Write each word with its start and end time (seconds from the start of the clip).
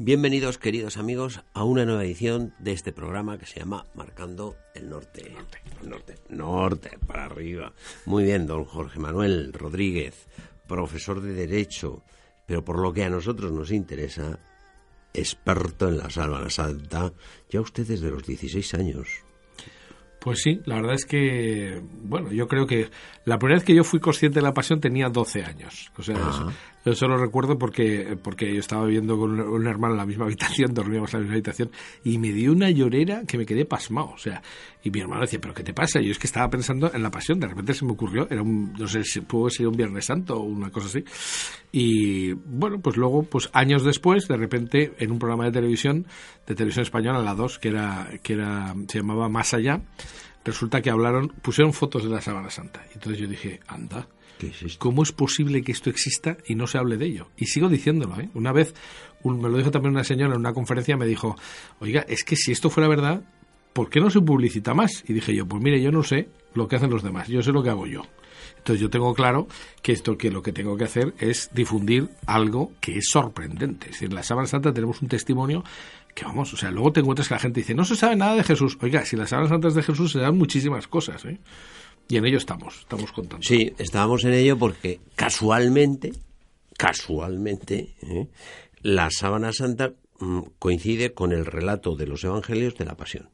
Bienvenidos, 0.00 0.58
queridos 0.58 0.96
amigos, 0.96 1.40
a 1.54 1.64
una 1.64 1.84
nueva 1.84 2.04
edición 2.04 2.54
de 2.60 2.70
este 2.70 2.92
programa 2.92 3.36
que 3.36 3.46
se 3.46 3.58
llama 3.58 3.84
Marcando 3.96 4.54
el 4.72 4.88
Norte. 4.88 5.28
Norte, 5.34 5.58
norte, 5.82 6.14
norte, 6.28 6.98
para 7.04 7.24
arriba. 7.24 7.72
Muy 8.06 8.22
bien, 8.22 8.46
don 8.46 8.64
Jorge 8.64 9.00
Manuel 9.00 9.52
Rodríguez, 9.52 10.28
profesor 10.68 11.20
de 11.20 11.32
Derecho, 11.32 12.04
pero 12.46 12.64
por 12.64 12.78
lo 12.78 12.92
que 12.92 13.02
a 13.02 13.10
nosotros 13.10 13.50
nos 13.50 13.72
interesa, 13.72 14.38
experto 15.12 15.88
en 15.88 15.98
la 15.98 16.10
sábana 16.10 16.48
santa, 16.48 17.12
ya 17.50 17.60
usted 17.60 17.84
desde 17.84 18.08
los 18.08 18.24
16 18.24 18.74
años. 18.74 19.08
Pues 20.20 20.42
sí, 20.42 20.60
la 20.64 20.76
verdad 20.76 20.94
es 20.94 21.06
que, 21.06 21.82
bueno, 22.02 22.30
yo 22.30 22.46
creo 22.46 22.66
que 22.66 22.88
la 23.24 23.38
primera 23.38 23.58
vez 23.58 23.64
que 23.64 23.74
yo 23.74 23.82
fui 23.82 23.98
consciente 23.98 24.38
de 24.38 24.42
la 24.42 24.54
pasión 24.54 24.80
tenía 24.80 25.08
12 25.08 25.42
años. 25.42 25.90
O 25.96 26.02
sea. 26.04 26.16
Yo 26.88 26.92
eso 26.92 27.06
lo 27.06 27.18
recuerdo 27.18 27.58
porque, 27.58 28.16
porque 28.22 28.52
yo 28.52 28.60
estaba 28.60 28.86
viviendo 28.86 29.18
con 29.18 29.38
un 29.38 29.66
hermano 29.66 29.94
en 29.94 29.98
la 29.98 30.06
misma 30.06 30.24
habitación, 30.26 30.72
dormíamos 30.72 31.12
en 31.12 31.20
la 31.20 31.22
misma 31.24 31.34
habitación, 31.34 31.70
y 32.04 32.18
me 32.18 32.32
dio 32.32 32.52
una 32.52 32.70
llorera 32.70 33.24
que 33.26 33.36
me 33.36 33.44
quedé 33.44 33.64
pasmado. 33.64 34.10
O 34.14 34.18
sea, 34.18 34.42
y 34.82 34.90
mi 34.90 35.00
hermano 35.00 35.22
decía, 35.22 35.38
¿pero 35.40 35.52
qué 35.52 35.62
te 35.62 35.74
pasa? 35.74 36.00
Y 36.00 36.06
yo 36.06 36.12
es 36.12 36.18
que 36.18 36.26
estaba 36.26 36.48
pensando 36.48 36.90
en 36.92 37.02
la 37.02 37.10
pasión, 37.10 37.38
de 37.40 37.46
repente 37.46 37.74
se 37.74 37.84
me 37.84 37.92
ocurrió, 37.92 38.26
era 38.30 38.42
un, 38.42 38.72
no 38.72 38.88
sé 38.88 39.04
si 39.04 39.20
pudo 39.20 39.50
ser 39.50 39.68
un 39.68 39.76
Viernes 39.76 40.06
Santo 40.06 40.36
o 40.36 40.42
una 40.42 40.70
cosa 40.70 40.86
así. 40.86 41.04
Y 41.72 42.32
bueno, 42.32 42.80
pues 42.80 42.96
luego, 42.96 43.24
pues 43.24 43.50
años 43.52 43.84
después, 43.84 44.26
de 44.28 44.36
repente, 44.36 44.94
en 44.98 45.12
un 45.12 45.18
programa 45.18 45.44
de 45.44 45.52
televisión, 45.52 46.06
de 46.46 46.54
televisión 46.54 46.84
española, 46.84 47.20
la 47.20 47.34
2, 47.34 47.58
que 47.58 47.68
era, 47.68 48.08
que 48.22 48.32
era, 48.32 48.74
se 48.88 48.98
llamaba 48.98 49.28
Más 49.28 49.52
Allá, 49.52 49.82
resulta 50.44 50.80
que 50.82 50.90
hablaron, 50.90 51.28
pusieron 51.42 51.72
fotos 51.72 52.04
de 52.04 52.10
la 52.10 52.20
Sábana 52.20 52.50
Santa. 52.50 52.84
Y 52.90 52.94
entonces 52.94 53.20
yo 53.20 53.28
dije, 53.28 53.60
anda, 53.66 54.06
¿Qué 54.38 54.48
es? 54.48 54.76
¿cómo 54.78 55.02
es 55.02 55.12
posible 55.12 55.62
que 55.62 55.72
esto 55.72 55.90
exista 55.90 56.36
y 56.46 56.54
no 56.54 56.66
se 56.66 56.78
hable 56.78 56.96
de 56.96 57.06
ello? 57.06 57.28
Y 57.36 57.46
sigo 57.46 57.68
diciéndolo, 57.68 58.20
¿eh? 58.20 58.28
Una 58.34 58.52
vez, 58.52 58.74
un- 59.22 59.40
me 59.40 59.48
lo 59.48 59.56
dijo 59.58 59.70
también 59.70 59.94
una 59.94 60.04
señora 60.04 60.34
en 60.34 60.40
una 60.40 60.52
conferencia, 60.52 60.96
me 60.96 61.06
dijo, 61.06 61.36
oiga, 61.80 62.04
es 62.08 62.22
que 62.24 62.36
si 62.36 62.52
esto 62.52 62.70
fuera 62.70 62.88
verdad, 62.88 63.22
¿por 63.72 63.90
qué 63.90 64.00
no 64.00 64.10
se 64.10 64.20
publicita 64.20 64.74
más? 64.74 65.02
Y 65.08 65.12
dije 65.12 65.34
yo, 65.34 65.46
pues 65.46 65.62
mire, 65.62 65.82
yo 65.82 65.90
no 65.90 66.02
sé 66.02 66.28
lo 66.54 66.68
que 66.68 66.76
hacen 66.76 66.90
los 66.90 67.02
demás, 67.02 67.28
yo 67.28 67.42
sé 67.42 67.50
lo 67.52 67.62
que 67.62 67.70
hago 67.70 67.86
yo. 67.86 68.02
Entonces 68.58 68.80
yo 68.80 68.90
tengo 68.90 69.14
claro 69.14 69.46
que 69.82 69.92
esto 69.92 70.16
que 70.18 70.30
lo 70.30 70.42
que 70.42 70.52
tengo 70.52 70.76
que 70.76 70.84
hacer 70.84 71.14
es 71.18 71.48
difundir 71.52 72.08
algo 72.26 72.72
que 72.80 72.98
es 72.98 73.08
sorprendente. 73.10 73.86
Es 73.86 73.92
decir, 73.92 74.08
en 74.08 74.14
la 74.14 74.22
Sábana 74.22 74.46
Santa 74.48 74.72
tenemos 74.72 75.00
un 75.02 75.08
testimonio 75.08 75.64
que 76.14 76.24
vamos, 76.24 76.52
o 76.52 76.56
sea, 76.56 76.70
luego 76.70 76.92
te 76.92 77.00
encuentras 77.00 77.28
que 77.28 77.34
la 77.34 77.40
gente 77.40 77.60
dice, 77.60 77.74
no 77.74 77.84
se 77.84 77.96
sabe 77.96 78.16
nada 78.16 78.34
de 78.34 78.44
Jesús. 78.44 78.76
Oiga, 78.80 79.04
si 79.04 79.16
las 79.16 79.30
Sábanas 79.30 79.50
Santas 79.50 79.74
de 79.74 79.82
Jesús 79.82 80.12
se 80.12 80.18
dan 80.18 80.36
muchísimas 80.36 80.88
cosas, 80.88 81.24
¿eh? 81.24 81.38
Y 82.08 82.16
en 82.16 82.24
ello 82.24 82.38
estamos, 82.38 82.80
estamos 82.80 83.12
contando. 83.12 83.46
Sí, 83.46 83.74
estábamos 83.78 84.24
en 84.24 84.32
ello 84.32 84.58
porque 84.58 85.00
casualmente, 85.14 86.12
casualmente, 86.76 87.94
¿eh? 88.02 88.28
la 88.80 89.10
sábana 89.10 89.52
santa 89.52 89.92
mm, 90.18 90.40
coincide 90.58 91.12
con 91.12 91.32
el 91.32 91.44
relato 91.44 91.96
de 91.96 92.06
los 92.06 92.24
evangelios 92.24 92.76
de 92.76 92.84
la 92.86 92.96
pasión. 92.96 93.28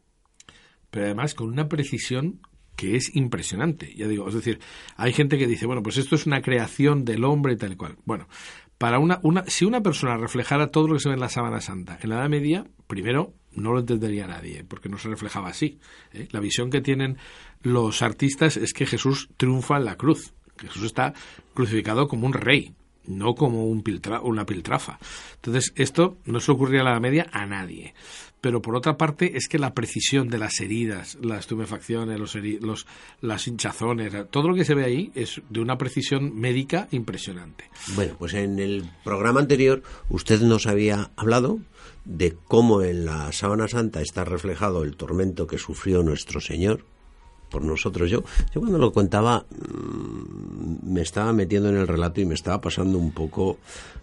pero 0.91 1.06
además 1.06 1.34
con 1.34 1.48
una 1.48 1.69
precisión 1.69 2.41
que 2.76 2.96
es 2.96 3.14
impresionante. 3.14 3.94
Ya 3.94 4.08
digo, 4.08 4.28
es 4.28 4.34
decir, 4.34 4.58
hay 4.96 5.12
gente 5.12 5.38
que 5.38 5.46
dice, 5.46 5.66
bueno, 5.66 5.82
pues 5.82 5.96
esto 5.96 6.14
es 6.14 6.26
una 6.26 6.42
creación 6.42 7.04
del 7.04 7.24
hombre 7.24 7.56
tal 7.56 7.72
y 7.72 7.76
cual. 7.76 7.96
Bueno, 8.04 8.28
para 8.78 8.98
una, 8.98 9.20
una, 9.22 9.44
si 9.46 9.64
una 9.64 9.80
persona 9.82 10.16
reflejara 10.16 10.68
todo 10.68 10.88
lo 10.88 10.94
que 10.94 11.00
se 11.00 11.08
ve 11.08 11.14
en 11.14 11.20
la 11.20 11.28
Sábana 11.28 11.60
Santa 11.60 11.98
en 12.02 12.10
la 12.10 12.16
Edad 12.16 12.28
Media, 12.28 12.66
primero 12.86 13.32
no 13.52 13.72
lo 13.72 13.78
entendería 13.80 14.26
nadie, 14.26 14.64
porque 14.64 14.88
no 14.88 14.98
se 14.98 15.08
reflejaba 15.08 15.48
así. 15.48 15.78
¿eh? 16.12 16.26
La 16.32 16.40
visión 16.40 16.70
que 16.70 16.80
tienen 16.80 17.16
los 17.62 18.02
artistas 18.02 18.56
es 18.56 18.72
que 18.72 18.84
Jesús 18.86 19.28
triunfa 19.36 19.76
en 19.76 19.84
la 19.84 19.96
cruz, 19.96 20.34
Jesús 20.58 20.82
está 20.84 21.14
crucificado 21.54 22.08
como 22.08 22.26
un 22.26 22.32
rey, 22.32 22.74
no 23.06 23.34
como 23.34 23.66
un 23.66 23.84
piltra- 23.84 24.20
una 24.22 24.44
piltrafa. 24.44 24.98
Entonces, 25.36 25.72
esto 25.76 26.18
no 26.24 26.41
se 26.41 26.50
ocurría 26.50 26.80
en 26.80 26.86
la 26.86 26.92
Edad 26.92 27.00
Media 27.00 27.26
a 27.32 27.46
nadie. 27.46 27.94
Pero 28.44 28.60
por 28.60 28.77
otra 28.77 28.99
parte, 28.99 29.38
es 29.38 29.49
que 29.49 29.59
la 29.59 29.72
precisión 29.72 30.28
de 30.28 30.37
las 30.37 30.60
heridas, 30.60 31.16
las 31.22 31.47
tumefacciones, 31.47 32.21
los, 32.21 32.34
los 32.60 32.87
las 33.22 33.49
hinchazones, 33.49 34.12
todo 34.31 34.50
lo 34.50 34.55
que 34.55 34.66
se 34.66 34.75
ve 34.75 34.84
ahí 34.84 35.10
es 35.15 35.41
de 35.49 35.60
una 35.60 35.78
precisión 35.78 36.38
médica 36.38 36.87
impresionante. 36.91 37.71
Bueno, 37.94 38.16
pues 38.19 38.34
en 38.34 38.59
el 38.59 38.84
programa 39.03 39.41
anterior 39.41 39.83
usted 40.10 40.43
nos 40.43 40.66
había 40.66 41.10
hablado 41.16 41.59
de 42.04 42.37
cómo 42.47 42.83
en 42.83 43.06
la 43.06 43.33
sábana 43.33 43.66
santa 43.66 44.03
está 44.03 44.25
reflejado 44.25 44.84
el 44.84 44.94
tormento 44.94 45.47
que 45.47 45.56
sufrió 45.56 46.03
nuestro 46.03 46.43
Señor 46.43 46.84
por 47.49 47.62
nosotros. 47.62 48.10
Yo, 48.10 48.22
yo 48.53 48.60
cuando 48.60 48.78
lo 48.78 48.93
contaba 48.93 49.44
mm, 49.50 50.93
me 50.93 51.03
estaba 51.03 51.32
metiendo 51.32 51.69
en 51.69 51.77
el 51.77 51.87
relato 51.87 52.21
y 52.21 52.27
me 52.27 52.34
estaba 52.34 52.60
pasando 52.60 52.99
un 52.99 53.12
poco 53.12 53.59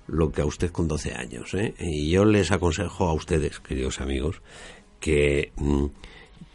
lo 0.07 0.31
que 0.31 0.41
a 0.41 0.45
usted 0.45 0.71
con 0.71 0.87
12 0.87 1.13
años. 1.13 1.53
¿eh? 1.53 1.73
Y 1.79 2.09
yo 2.09 2.25
les 2.25 2.51
aconsejo 2.51 3.07
a 3.07 3.13
ustedes, 3.13 3.59
queridos 3.59 4.01
amigos, 4.01 4.41
que, 4.99 5.51
mm, 5.57 5.85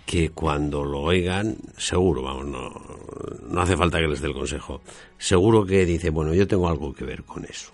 que 0.05 0.31
cuando 0.31 0.85
lo 0.85 1.01
oigan, 1.01 1.57
seguro, 1.77 2.23
vamos, 2.23 2.47
no, 2.47 2.73
no 3.49 3.61
hace 3.61 3.77
falta 3.77 3.99
que 3.99 4.09
les 4.09 4.21
dé 4.21 4.29
el 4.29 4.35
consejo, 4.35 4.81
seguro 5.19 5.65
que 5.65 5.85
dice, 5.85 6.11
bueno, 6.11 6.35
yo 6.35 6.47
tengo 6.47 6.69
algo 6.69 6.93
que 6.93 7.05
ver 7.05 7.25
con 7.25 7.45
eso. 7.45 7.73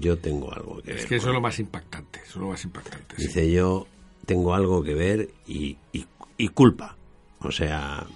Yo 0.00 0.16
tengo 0.16 0.50
algo 0.50 0.80
que 0.80 0.92
ver. 0.92 1.00
Es 1.00 1.06
que 1.06 1.16
eso 1.16 1.28
es 1.28 1.34
lo 1.34 1.40
más 1.42 1.58
impactante, 1.58 2.20
eso 2.20 2.30
es 2.30 2.36
lo 2.36 2.48
más 2.48 2.64
impactante. 2.64 3.16
sí. 3.18 3.26
Dice 3.26 3.50
yo 3.50 3.86
tengo 4.24 4.54
algo 4.54 4.82
que 4.82 4.94
ver 4.94 5.30
y, 5.46 5.76
y, 5.92 6.06
y 6.38 6.48
culpa. 6.48 6.96
O 7.40 7.50
sea, 7.50 8.06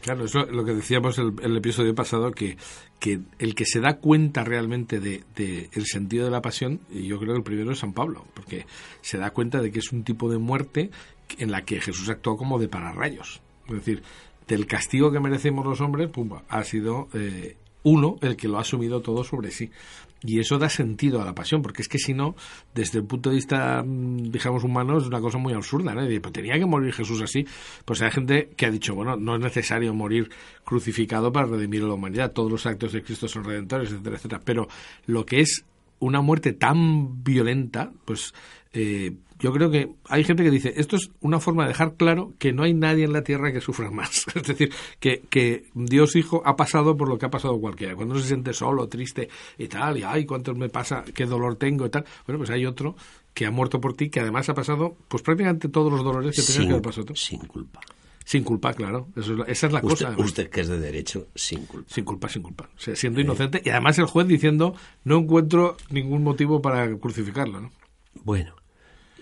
Claro, 0.00 0.24
es 0.24 0.34
lo, 0.34 0.64
que 0.64 0.74
decíamos 0.74 1.18
el, 1.18 1.34
el 1.42 1.56
episodio 1.56 1.94
pasado, 1.94 2.32
que, 2.32 2.56
que 2.98 3.20
el 3.38 3.54
que 3.54 3.64
se 3.64 3.80
da 3.80 3.98
cuenta 3.98 4.44
realmente 4.44 4.98
de, 4.98 5.22
de 5.36 5.68
el 5.72 5.86
sentido 5.86 6.24
de 6.24 6.30
la 6.30 6.42
pasión, 6.42 6.80
yo 6.90 7.18
creo 7.18 7.32
que 7.32 7.38
el 7.38 7.44
primero 7.44 7.70
es 7.72 7.78
San 7.78 7.92
Pablo, 7.92 8.24
porque 8.34 8.66
se 9.02 9.18
da 9.18 9.30
cuenta 9.30 9.60
de 9.60 9.70
que 9.70 9.78
es 9.78 9.92
un 9.92 10.04
tipo 10.04 10.30
de 10.30 10.38
muerte 10.38 10.90
en 11.38 11.50
la 11.50 11.62
que 11.62 11.80
Jesús 11.80 12.08
actuó 12.08 12.36
como 12.36 12.58
de 12.58 12.68
pararrayos. 12.68 13.40
Es 13.68 13.74
decir, 13.74 14.02
del 14.46 14.66
castigo 14.66 15.10
que 15.10 15.20
merecemos 15.20 15.64
los 15.64 15.80
hombres, 15.80 16.08
pumba, 16.08 16.44
ha 16.48 16.62
sido 16.64 17.08
eh, 17.14 17.56
uno 17.82 18.16
el 18.20 18.36
que 18.36 18.48
lo 18.48 18.58
ha 18.58 18.62
asumido 18.62 19.00
todo 19.00 19.24
sobre 19.24 19.50
sí. 19.50 19.70
Y 20.22 20.40
eso 20.40 20.58
da 20.58 20.68
sentido 20.68 21.20
a 21.20 21.24
la 21.24 21.34
pasión, 21.34 21.62
porque 21.62 21.82
es 21.82 21.88
que 21.88 21.98
si 21.98 22.14
no, 22.14 22.34
desde 22.74 22.98
el 22.98 23.04
punto 23.04 23.30
de 23.30 23.36
vista, 23.36 23.82
mm, 23.82 24.30
digamos, 24.30 24.64
humano, 24.64 24.98
es 24.98 25.06
una 25.06 25.20
cosa 25.20 25.38
muy 25.38 25.52
absurda, 25.52 25.94
¿no? 25.94 26.06
Pues 26.06 26.32
tenía 26.32 26.58
que 26.58 26.66
morir 26.66 26.92
Jesús 26.92 27.20
así. 27.22 27.46
Pues 27.84 28.02
hay 28.02 28.10
gente 28.10 28.50
que 28.56 28.66
ha 28.66 28.70
dicho, 28.70 28.94
bueno, 28.94 29.16
no 29.16 29.36
es 29.36 29.40
necesario 29.40 29.92
morir 29.94 30.30
crucificado 30.64 31.32
para 31.32 31.46
redimir 31.46 31.82
a 31.82 31.86
la 31.86 31.94
humanidad. 31.94 32.32
Todos 32.32 32.50
los 32.50 32.66
actos 32.66 32.92
de 32.92 33.02
Cristo 33.02 33.28
son 33.28 33.44
redentores, 33.44 33.92
etcétera, 33.92 34.16
etcétera. 34.16 34.42
Pero 34.44 34.68
lo 35.06 35.26
que 35.26 35.40
es 35.40 35.64
una 35.98 36.20
muerte 36.20 36.52
tan 36.52 37.22
violenta, 37.22 37.90
pues 38.04 38.34
eh, 38.76 39.12
yo 39.38 39.52
creo 39.52 39.70
que 39.70 39.90
hay 40.08 40.24
gente 40.24 40.42
que 40.44 40.50
dice, 40.50 40.72
esto 40.76 40.96
es 40.96 41.10
una 41.20 41.40
forma 41.40 41.64
de 41.64 41.68
dejar 41.68 41.94
claro 41.96 42.32
que 42.38 42.52
no 42.52 42.62
hay 42.62 42.72
nadie 42.72 43.04
en 43.04 43.12
la 43.12 43.22
tierra 43.22 43.52
que 43.52 43.60
sufra 43.60 43.90
más. 43.90 44.24
Es 44.34 44.44
decir, 44.44 44.72
que, 45.00 45.22
que 45.28 45.64
Dios 45.74 46.16
Hijo 46.16 46.42
ha 46.46 46.56
pasado 46.56 46.96
por 46.96 47.08
lo 47.08 47.18
que 47.18 47.26
ha 47.26 47.30
pasado 47.30 47.58
cualquiera. 47.60 47.94
Cuando 47.96 48.14
uno 48.14 48.22
se 48.22 48.28
siente 48.28 48.52
solo, 48.54 48.88
triste 48.88 49.28
y 49.58 49.68
tal, 49.68 49.98
y 49.98 50.02
ay, 50.04 50.24
cuánto 50.24 50.54
me 50.54 50.68
pasa, 50.68 51.04
qué 51.14 51.26
dolor 51.26 51.56
tengo 51.56 51.84
y 51.86 51.90
tal. 51.90 52.04
Bueno, 52.26 52.38
pues 52.38 52.50
hay 52.50 52.64
otro 52.64 52.96
que 53.34 53.44
ha 53.44 53.50
muerto 53.50 53.80
por 53.80 53.94
ti, 53.94 54.08
que 54.08 54.20
además 54.20 54.48
ha 54.48 54.54
pasado, 54.54 54.96
pues 55.08 55.22
prácticamente 55.22 55.68
todos 55.68 55.92
los 55.92 56.02
dolores 56.02 56.34
que 56.34 56.42
tenías 56.42 56.64
que 56.66 56.70
haber 56.72 56.82
pasado 56.82 57.04
tú. 57.06 57.14
sin 57.16 57.40
culpa. 57.40 57.80
Sin 58.24 58.42
culpa, 58.42 58.72
claro. 58.72 59.06
Eso 59.14 59.32
es 59.34 59.38
la- 59.38 59.44
esa 59.44 59.66
es 59.68 59.72
la 59.74 59.80
Usted, 59.84 60.06
cosa. 60.06 60.14
usted 60.20 60.50
que 60.50 60.62
es 60.62 60.68
de 60.68 60.80
derecho, 60.80 61.26
sin 61.34 61.66
culpa. 61.66 61.88
Sin 61.94 62.04
culpa, 62.04 62.28
sin 62.30 62.42
culpa. 62.42 62.68
O 62.74 62.80
sea, 62.80 62.96
siendo 62.96 63.20
inocente. 63.20 63.60
Y 63.64 63.68
además 63.68 63.98
el 63.98 64.06
juez 64.06 64.26
diciendo, 64.26 64.74
no 65.04 65.18
encuentro 65.18 65.76
ningún 65.90 66.24
motivo 66.24 66.60
para 66.62 66.92
crucificarlo, 66.96 67.60
¿no? 67.60 67.70
Bueno, 68.24 68.54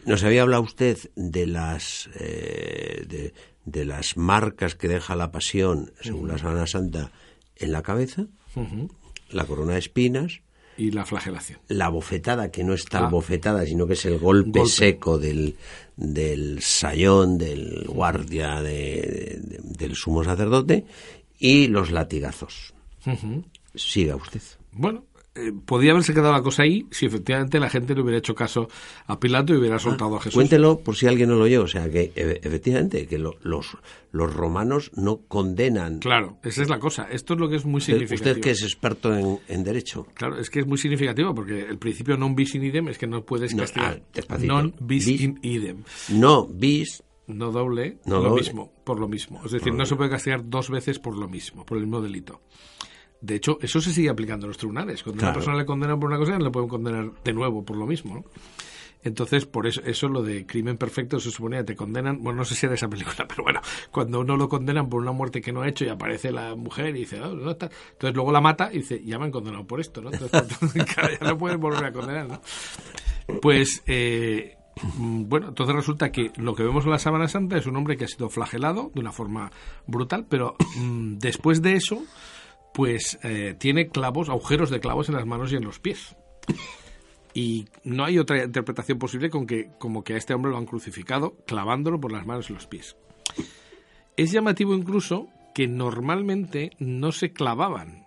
nos 0.06 0.22
había 0.24 0.42
hablado 0.42 0.62
usted 0.62 0.98
de 1.16 1.46
las 1.46 2.08
eh, 2.18 3.04
de, 3.08 3.34
de 3.64 3.84
las 3.84 4.16
marcas 4.16 4.74
que 4.74 4.88
deja 4.88 5.16
la 5.16 5.30
pasión, 5.32 5.92
según 6.00 6.28
la 6.28 6.38
Sábana 6.38 6.66
Santa, 6.66 7.10
en 7.56 7.72
la 7.72 7.82
cabeza, 7.82 8.26
la 9.30 9.44
corona 9.46 9.72
de 9.74 9.78
espinas, 9.80 10.40
y 10.76 10.90
la 10.90 11.04
flagelación. 11.04 11.60
La 11.68 11.88
bofetada, 11.88 12.50
que 12.50 12.64
no 12.64 12.74
es 12.74 12.84
tal 12.86 13.04
Ah. 13.04 13.08
bofetada, 13.08 13.64
sino 13.64 13.86
que 13.86 13.92
es 13.92 14.04
el 14.06 14.18
golpe, 14.18 14.58
Golpe. 14.58 14.72
seco 14.74 15.18
del, 15.18 15.54
del 15.96 16.60
sayón, 16.62 17.38
del 17.38 17.84
guardia, 17.86 18.60
de- 18.60 19.38
de- 19.40 19.60
del 19.62 19.94
sumo 19.94 20.24
sacerdote, 20.24 20.84
y 21.38 21.68
los 21.68 21.92
latigazos. 21.92 22.74
Siga 23.74 24.16
usted. 24.16 24.40
Bueno, 24.72 25.04
eh, 25.36 25.52
podía 25.64 25.90
haberse 25.92 26.14
quedado 26.14 26.32
la 26.32 26.42
cosa 26.42 26.62
ahí 26.62 26.86
si 26.90 27.06
efectivamente 27.06 27.58
la 27.58 27.68
gente 27.68 27.94
le 27.94 28.02
hubiera 28.02 28.18
hecho 28.18 28.34
caso 28.34 28.68
a 29.06 29.18
Pilato 29.18 29.52
y 29.52 29.56
hubiera 29.56 29.78
soltado 29.78 30.16
a 30.16 30.20
Jesús. 30.20 30.34
Cuéntelo 30.34 30.78
por 30.80 30.94
si 30.96 31.06
alguien 31.06 31.28
no 31.28 31.34
lo 31.36 31.44
oyó. 31.44 31.62
O 31.64 31.66
sea, 31.68 31.90
que 31.90 32.12
e- 32.14 32.40
efectivamente, 32.42 33.06
que 33.06 33.18
lo- 33.18 33.36
los, 33.42 33.76
los 34.12 34.32
romanos 34.32 34.90
no 34.94 35.22
condenan. 35.26 35.98
Claro, 35.98 36.38
esa 36.44 36.62
es 36.62 36.68
la 36.68 36.78
cosa. 36.78 37.08
Esto 37.10 37.34
es 37.34 37.40
lo 37.40 37.48
que 37.48 37.56
es 37.56 37.64
muy 37.64 37.80
significativo. 37.80 38.30
usted 38.30 38.40
que 38.42 38.50
es 38.50 38.62
experto 38.62 39.14
en, 39.16 39.38
en 39.48 39.64
derecho. 39.64 40.06
Claro, 40.14 40.38
es 40.38 40.50
que 40.50 40.60
es 40.60 40.66
muy 40.66 40.78
significativo 40.78 41.34
porque 41.34 41.60
el 41.62 41.78
principio 41.78 42.16
non 42.16 42.34
bis 42.34 42.54
in 42.54 42.62
idem 42.64 42.88
es 42.88 42.98
que 42.98 43.06
no 43.06 43.24
puedes 43.26 43.54
No, 43.54 43.62
castigar. 43.66 44.00
ah, 44.00 44.06
despacito. 44.14 44.52
non 44.54 44.74
bis, 44.78 45.06
Bis- 45.06 45.20
in 45.20 45.38
idem. 45.42 45.82
No 46.14 46.46
bis, 46.46 47.02
No 47.26 47.50
doble, 47.50 47.98
No 48.04 48.20
lo 48.20 48.28
doble. 48.28 48.42
mismo, 48.42 48.70
por 48.84 49.00
lo 49.00 49.08
mismo. 49.08 49.40
Es 49.46 49.50
decir, 49.50 49.72
no 49.72 49.86
se 49.86 49.96
puede 49.96 50.10
castigar 50.10 50.44
dos 50.44 50.68
veces 50.68 50.98
por 51.00 51.16
lo 51.16 51.26
mismo, 51.26 51.64
por 51.64 51.78
el 51.78 51.84
mismo 51.88 52.02
delito. 52.02 52.42
De 53.24 53.36
hecho, 53.36 53.58
eso 53.62 53.80
se 53.80 53.92
sigue 53.92 54.10
aplicando 54.10 54.44
en 54.46 54.48
los 54.50 54.58
tribunales. 54.58 55.02
Cuando 55.02 55.20
Claro. 55.20 55.30
una 55.30 55.34
persona 55.38 55.56
le 55.58 55.64
condenan 55.64 55.98
por 55.98 56.10
una 56.10 56.18
cosa, 56.18 56.38
le 56.38 56.50
pueden 56.50 56.68
condenar 56.68 57.10
de 57.24 57.32
nuevo 57.32 57.64
por 57.64 57.76
lo 57.76 57.86
mismo. 57.86 58.16
¿no? 58.16 58.24
Entonces, 59.02 59.46
por 59.46 59.66
eso, 59.66 59.80
eso 59.84 60.08
lo 60.08 60.22
de 60.22 60.46
crimen 60.46 60.76
perfecto 60.78 61.18
se 61.20 61.30
suponía 61.30 61.58
que 61.60 61.64
te 61.72 61.76
condenan, 61.76 62.22
bueno, 62.22 62.38
no 62.38 62.44
sé 62.44 62.54
si 62.54 62.66
era 62.66 62.74
esa 62.74 62.88
película, 62.88 63.16
pero 63.28 63.42
bueno, 63.44 63.60
cuando 63.90 64.20
uno 64.20 64.36
lo 64.36 64.48
condenan 64.48 64.88
por 64.88 65.00
una 65.00 65.12
muerte 65.12 65.40
que 65.40 65.52
no 65.52 65.62
ha 65.62 65.68
hecho 65.68 65.84
y 65.84 65.88
aparece 65.88 66.30
la 66.32 66.54
mujer 66.54 66.88
y 66.96 67.00
dice, 67.00 67.20
"Oh, 67.20 67.34
no 67.34 67.50
está", 67.52 67.70
entonces 67.92 68.14
luego 68.14 68.32
la 68.32 68.40
mata 68.40 68.70
y 68.72 68.78
dice, 68.78 69.02
ya 69.04 69.18
me 69.18 69.26
han 69.26 69.30
condenado 69.30 69.66
por 69.66 69.80
esto, 69.80 70.00
¿no? 70.02 70.10
Entonces, 70.12 70.84
claro, 70.84 71.14
ya 71.20 71.26
no 71.28 71.38
pueden 71.38 71.60
volver 71.60 71.84
a 71.84 71.92
condenar, 71.92 72.28
¿no? 72.28 72.40
Pues, 73.40 73.82
eh, 73.86 74.56
mm, 74.98 75.24
bueno, 75.28 75.48
entonces 75.48 75.74
resulta 75.74 76.10
que 76.10 76.30
lo 76.36 76.54
que 76.54 76.62
vemos 76.62 76.84
en 76.84 76.90
la 76.90 76.98
Sábana 76.98 77.28
Santa 77.28 77.56
es 77.58 77.66
un 77.66 77.76
hombre 77.76 77.96
que 77.96 78.04
ha 78.04 78.08
sido 78.08 78.28
flagelado 78.30 78.90
de 78.94 79.00
una 79.00 79.12
forma 79.12 79.50
brutal, 79.86 80.26
pero 80.28 80.56
mm, 80.78 81.18
después 81.18 81.60
de 81.62 81.74
eso, 81.74 82.02
pues 82.74 83.18
eh, 83.22 83.54
tiene 83.58 83.88
clavos, 83.88 84.28
agujeros 84.28 84.68
de 84.68 84.80
clavos 84.80 85.08
en 85.08 85.14
las 85.14 85.24
manos 85.26 85.50
y 85.52 85.56
en 85.56 85.64
los 85.64 85.78
pies. 85.80 86.16
Y 87.32 87.66
no 87.84 88.04
hay 88.04 88.18
otra 88.18 88.44
interpretación 88.44 88.98
posible 88.98 89.30
con 89.30 89.46
que, 89.46 89.70
como 89.78 90.04
que 90.04 90.14
a 90.14 90.16
este 90.16 90.34
hombre 90.34 90.50
lo 90.52 90.58
han 90.58 90.66
crucificado 90.66 91.36
clavándolo 91.46 92.00
por 92.00 92.12
las 92.12 92.26
manos 92.26 92.50
y 92.50 92.52
los 92.52 92.66
pies. 92.66 92.96
Es 94.16 94.30
llamativo 94.30 94.74
incluso 94.74 95.28
que 95.54 95.66
normalmente 95.66 96.70
no 96.78 97.10
se 97.12 97.32
clavaban. 97.32 98.06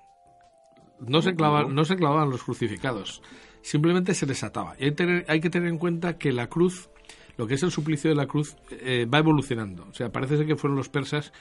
No 0.99 1.21
se, 1.21 1.35
clava- 1.35 1.67
no 1.67 1.85
se 1.85 1.95
clavaban 1.95 2.29
los 2.29 2.43
crucificados. 2.43 3.21
Simplemente 3.61 4.13
se 4.13 4.25
les 4.25 4.43
ataba. 4.43 4.75
Y 4.79 4.85
hay, 4.85 4.91
tener- 4.91 5.25
hay 5.27 5.39
que 5.41 5.49
tener 5.49 5.69
en 5.69 5.77
cuenta 5.77 6.17
que 6.17 6.31
la 6.31 6.47
cruz, 6.47 6.89
lo 7.37 7.47
que 7.47 7.53
es 7.55 7.63
el 7.63 7.71
suplicio 7.71 8.09
de 8.09 8.15
la 8.15 8.27
cruz, 8.27 8.55
eh, 8.71 9.05
va 9.05 9.19
evolucionando. 9.19 9.85
O 9.89 9.93
sea, 9.93 10.09
parece 10.11 10.37
ser 10.37 10.45
que 10.47 10.55
fueron 10.55 10.77
los 10.77 10.89
persas 10.89 11.33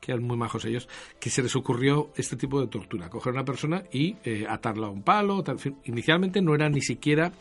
que 0.00 0.12
eran 0.12 0.24
muy 0.24 0.36
majos 0.36 0.64
ellos, 0.64 0.88
que 1.20 1.30
se 1.30 1.42
les 1.42 1.54
ocurrió 1.56 2.10
este 2.16 2.36
tipo 2.36 2.60
de 2.60 2.66
tortura, 2.68 3.08
coger 3.10 3.30
a 3.30 3.34
una 3.36 3.44
persona 3.44 3.82
y 3.92 4.16
eh, 4.24 4.46
atarla 4.48 4.86
a 4.86 4.90
un 4.90 5.02
palo. 5.02 5.42
Inicialmente 5.84 6.40
no 6.42 6.54
era 6.54 6.68
ni 6.68 6.80
siquiera 6.80 7.32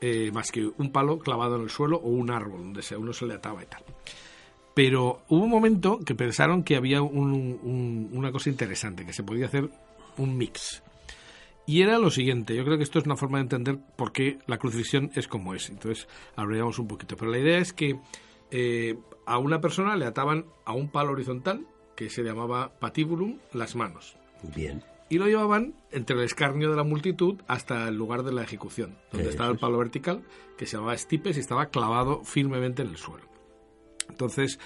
eh, 0.00 0.30
más 0.32 0.50
que 0.52 0.66
un 0.78 0.92
palo 0.92 1.18
clavado 1.18 1.56
en 1.56 1.62
el 1.62 1.70
suelo 1.70 1.96
o 1.98 2.08
un 2.08 2.30
árbol, 2.30 2.58
donde 2.62 2.82
sea, 2.82 2.98
uno 2.98 3.12
se 3.12 3.26
le 3.26 3.34
ataba 3.34 3.62
y 3.62 3.66
tal. 3.66 3.82
Pero 4.74 5.22
hubo 5.28 5.44
un 5.44 5.50
momento 5.50 5.98
que 6.00 6.14
pensaron 6.14 6.62
que 6.62 6.76
había 6.76 7.00
un- 7.00 7.58
un- 7.62 8.10
una 8.12 8.30
cosa 8.30 8.50
interesante, 8.50 9.06
que 9.06 9.12
se 9.14 9.22
podía 9.22 9.46
hacer 9.46 9.70
un 10.18 10.36
mix. 10.36 10.82
Y 11.68 11.80
era 11.82 11.98
lo 11.98 12.10
siguiente, 12.10 12.54
yo 12.54 12.62
creo 12.64 12.76
que 12.76 12.84
esto 12.84 12.98
es 12.98 13.06
una 13.06 13.16
forma 13.16 13.38
de 13.38 13.42
entender 13.44 13.78
por 13.96 14.12
qué 14.12 14.38
la 14.46 14.58
crucifixión 14.58 15.10
es 15.14 15.26
como 15.28 15.54
es. 15.54 15.68
Entonces, 15.70 16.06
abriremos 16.36 16.78
un 16.78 16.86
poquito. 16.86 17.16
Pero 17.16 17.30
la 17.30 17.38
idea 17.38 17.58
es 17.58 17.72
que 17.72 17.98
eh, 18.50 18.96
a 19.26 19.38
una 19.38 19.60
persona 19.60 19.96
le 19.96 20.04
ataban 20.04 20.44
a 20.64 20.74
un 20.74 20.88
palo 20.90 21.12
horizontal, 21.12 21.66
que 21.96 22.10
se 22.10 22.22
llamaba 22.22 22.72
patibulum, 22.78 23.38
las 23.52 23.74
manos. 23.74 24.16
bien. 24.54 24.82
Y 25.08 25.18
lo 25.18 25.26
llevaban 25.26 25.74
entre 25.92 26.16
el 26.16 26.24
escarnio 26.24 26.68
de 26.68 26.76
la 26.76 26.82
multitud 26.82 27.40
hasta 27.46 27.86
el 27.88 27.94
lugar 27.96 28.24
de 28.24 28.32
la 28.32 28.42
ejecución, 28.42 28.98
donde 29.12 29.22
Eso 29.28 29.30
estaba 29.30 29.52
el 29.52 29.58
palo 29.58 29.78
vertical, 29.78 30.24
que 30.58 30.66
se 30.66 30.76
llamaba 30.76 30.94
estipes 30.94 31.36
y 31.36 31.40
estaba 31.40 31.66
clavado 31.66 32.24
firmemente 32.24 32.82
en 32.82 32.88
el 32.88 32.96
suelo. 32.96 33.24
Entonces, 34.08 34.58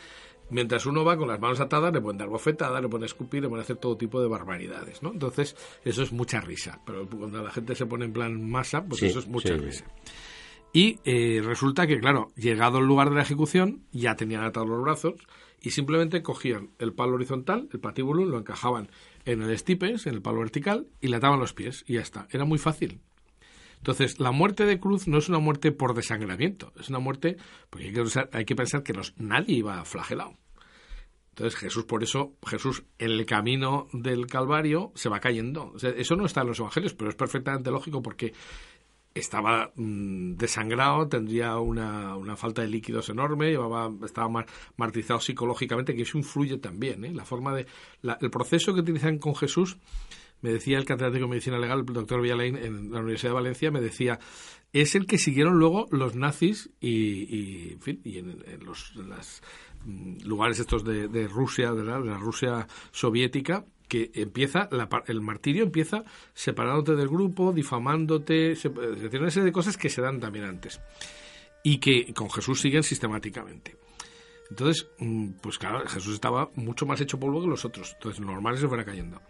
mientras 0.49 0.87
uno 0.87 1.05
va 1.05 1.19
con 1.19 1.29
las 1.29 1.41
manos 1.41 1.61
atadas, 1.61 1.93
le 1.93 2.00
pueden 2.00 2.17
dar 2.17 2.29
bofetadas, 2.29 2.81
le 2.81 2.88
pueden 2.88 3.05
escupir, 3.05 3.43
le 3.43 3.49
pueden 3.50 3.62
hacer 3.65 3.76
todo 3.76 3.99
tipo 3.99 4.21
de 4.23 4.29
barbaridades, 4.29 5.03
¿no? 5.03 5.12
Entonces, 5.12 5.56
eso 5.85 6.03
es 6.03 6.11
mucha 6.11 6.41
risa. 6.41 6.81
Pero 6.87 7.06
cuando 7.06 7.43
la 7.43 7.50
gente 7.50 7.75
se 7.75 7.85
pone 7.85 8.06
en 8.06 8.12
plan 8.15 8.50
masa, 8.50 8.83
pues 8.83 9.00
Sí, 9.00 9.06
eso 9.09 9.19
es 9.19 9.29
mucha 9.29 9.55
sí. 9.55 9.61
risa. 9.61 9.85
Y 10.73 11.00
eh, 11.05 11.43
resulta 11.44 11.87
que, 11.87 11.99
claro, 12.00 12.31
llegado 12.37 12.79
al 12.79 12.87
lugar 12.87 13.11
de 13.11 13.17
la 13.17 13.23
ejecución, 13.23 13.83
ya 13.93 14.15
tenían 14.17 14.44
atados 14.44 14.69
los 14.71 14.83
brazos 14.83 15.15
y 15.62 15.71
simplemente 15.71 16.23
cogían 16.23 16.71
el 16.79 16.93
palo 16.93 17.15
horizontal, 17.15 17.69
el 17.73 17.81
patíbulo, 17.81 18.25
lo 18.25 18.39
encajaban 18.39 18.89
en 19.25 19.43
el 19.43 19.51
estipes, 19.51 20.07
en 20.07 20.15
el 20.15 20.23
palo 20.23 20.41
vertical, 20.41 20.87
y 21.01 21.09
le 21.09 21.17
ataban 21.17 21.41
los 21.41 21.53
pies 21.53 21.85
y 21.87 21.95
ya 21.95 22.01
está. 22.01 22.27
Era 22.31 22.45
muy 22.45 22.59
fácil. 22.59 23.01
Entonces, 23.79 24.21
la 24.21 24.31
muerte 24.31 24.67
de 24.67 24.79
cruz 24.79 25.09
no 25.09 25.19
es 25.19 25.29
una 25.29 25.39
muerte 25.39 25.73
por 25.73 25.95
desangramiento, 25.95 26.73
es 26.79 26.91
una 26.91 26.99
muerte 26.99 27.37
porque 27.71 27.87
hay 27.87 27.93
que 27.93 28.01
pensar, 28.01 28.31
hay 28.33 28.45
que 28.45 28.55
pensar 28.55 28.83
que 28.83 28.93
nadie 29.17 29.57
iba 29.57 29.85
flagelado. 29.85 30.35
Entonces 31.31 31.59
Jesús, 31.59 31.85
por 31.85 32.03
eso, 32.03 32.35
Jesús 32.47 32.83
en 32.99 33.12
el 33.12 33.25
camino 33.25 33.89
del 33.95 34.27
Calvario 34.27 34.93
se 34.95 35.09
va 35.09 35.21
cayendo. 35.21 35.73
Eso 35.81 36.15
no 36.17 36.27
está 36.27 36.43
en 36.43 36.49
los 36.49 36.59
evangelios, 36.59 36.93
pero 36.93 37.09
es 37.09 37.17
perfectamente 37.17 37.71
lógico 37.71 38.03
porque 38.03 38.35
estaba 39.15 39.73
mm, 39.75 40.35
desangrado, 40.37 41.09
tendría 41.09 41.59
una, 41.59 42.17
una 42.17 42.37
falta 42.37 42.62
de 42.62 42.69
líquidos 42.69 43.09
enorme, 43.09 43.51
llevaba, 43.51 43.91
estaba 44.05 44.29
mar- 44.29 44.47
martirizado 44.77 45.21
psicológicamente, 45.21 45.95
que 45.95 46.03
eso 46.03 46.17
influye 46.19 46.59
también. 46.59 47.05
¿eh? 47.05 47.12
La 47.12 47.25
forma 47.25 47.55
de, 47.55 47.67
la- 48.03 48.19
el 48.21 48.31
proceso 48.31 48.73
que 48.75 48.81
utilizan 48.81 49.19
con 49.19 49.35
Jesús, 49.35 49.79
me 50.43 50.51
decía 50.53 50.79
el 50.79 50.85
catedrático 50.87 51.25
de 51.25 51.31
medicina 51.31 51.59
legal, 51.59 51.81
el 51.81 51.93
doctor 51.93 52.23
Villalain, 52.23 52.57
en 52.57 52.91
la 52.93 53.01
Universidad 53.01 53.31
de 53.31 53.35
Valencia, 53.35 53.71
me 53.71 53.81
decía, 53.81 54.19
es 54.73 54.95
el 54.95 55.07
que 55.07 55.19
siguieron 55.19 55.59
luego 55.59 55.87
los 55.91 56.15
nazis 56.15 56.71
y, 56.81 56.89
y, 56.89 57.73
en, 57.73 57.81
fin, 57.83 58.01
y 58.05 58.19
en, 58.19 58.39
los 58.65 58.95
las, 58.97 59.43
mm, 59.85 60.19
lugares 60.25 60.59
estos 60.61 60.83
de, 60.85 61.09
de 61.09 61.27
Rusia, 61.29 61.73
de 61.73 61.85
la, 61.85 61.99
de 62.01 62.07
la 62.07 62.17
Rusia 62.19 62.67
soviética, 62.93 63.67
que 63.91 64.11
empieza, 64.15 64.69
la 64.73 64.89
el 65.09 65.21
martirio 65.21 65.65
empieza 65.65 66.05
separándote 66.33 66.95
del 66.97 67.09
grupo, 67.09 67.53
difamándote, 67.53 68.57
se- 68.57 68.71
decir, 68.71 69.21
una 69.21 69.31
serie 69.31 69.45
de 69.47 69.53
cosas 69.53 69.77
que 69.77 69.91
se 69.91 70.01
dan 70.01 70.19
también 70.21 70.47
antes 70.47 70.81
y 71.62 71.76
que 71.79 72.14
con 72.14 72.31
Jesús 72.31 72.59
siguen 72.61 72.83
sistemáticamente. 72.83 73.76
Entonces, 74.49 74.88
mm, 74.99 75.33
pues 75.43 75.59
claro, 75.59 75.87
Jesús 75.87 76.14
estaba 76.14 76.50
mucho 76.55 76.87
más 76.87 77.00
hecho 77.00 77.21
polvo 77.21 77.43
que 77.43 77.49
los 77.49 77.64
otros, 77.67 77.93
entonces 77.95 78.21
normal 78.25 78.57
se 78.57 78.67
fuera 78.67 78.85
cayendo. 78.85 79.21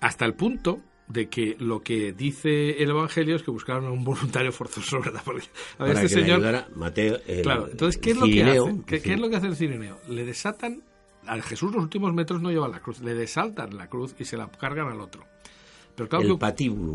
Hasta 0.00 0.24
el 0.24 0.34
punto 0.34 0.80
de 1.08 1.28
que 1.28 1.56
lo 1.60 1.82
que 1.82 2.12
dice 2.12 2.82
el 2.82 2.90
Evangelio 2.90 3.36
es 3.36 3.42
que 3.42 3.50
buscaron 3.52 3.86
a 3.86 3.90
un 3.90 4.02
voluntario 4.04 4.50
forzoso, 4.52 5.00
¿verdad? 5.00 5.22
Porque 5.24 5.44
a 5.78 5.84
ver, 5.84 5.94
Para 5.94 6.02
este 6.06 6.16
que 6.16 6.22
señor... 6.22 6.66
Mateo. 6.74 7.18
el- 7.26 7.42
Claro, 7.42 7.68
entonces, 7.70 8.00
¿qué 8.00 8.10
es 8.10 8.16
lo 8.16 8.26
que 8.26 8.42
hacen? 8.42 8.82
¿Qué, 8.82 9.00
qué 9.02 9.12
es 9.14 9.20
lo 9.20 9.28
que 9.30 9.36
hace 9.36 9.46
el 9.46 9.56
cirineo? 9.56 10.00
Le 10.08 10.24
desatan, 10.24 10.82
a 11.26 11.40
Jesús 11.42 11.72
los 11.74 11.82
últimos 11.82 12.12
metros 12.14 12.40
no 12.42 12.50
lleva 12.50 12.68
la 12.68 12.80
cruz, 12.80 13.00
le 13.00 13.14
desaltan 13.14 13.76
la 13.76 13.88
cruz 13.88 14.14
y 14.18 14.24
se 14.24 14.36
la 14.36 14.48
cargan 14.50 14.88
al 14.88 15.00
otro. 15.00 15.24
Pero 15.94 16.08
claro 16.08 16.22
El 16.22 16.28
que-. 16.28 16.34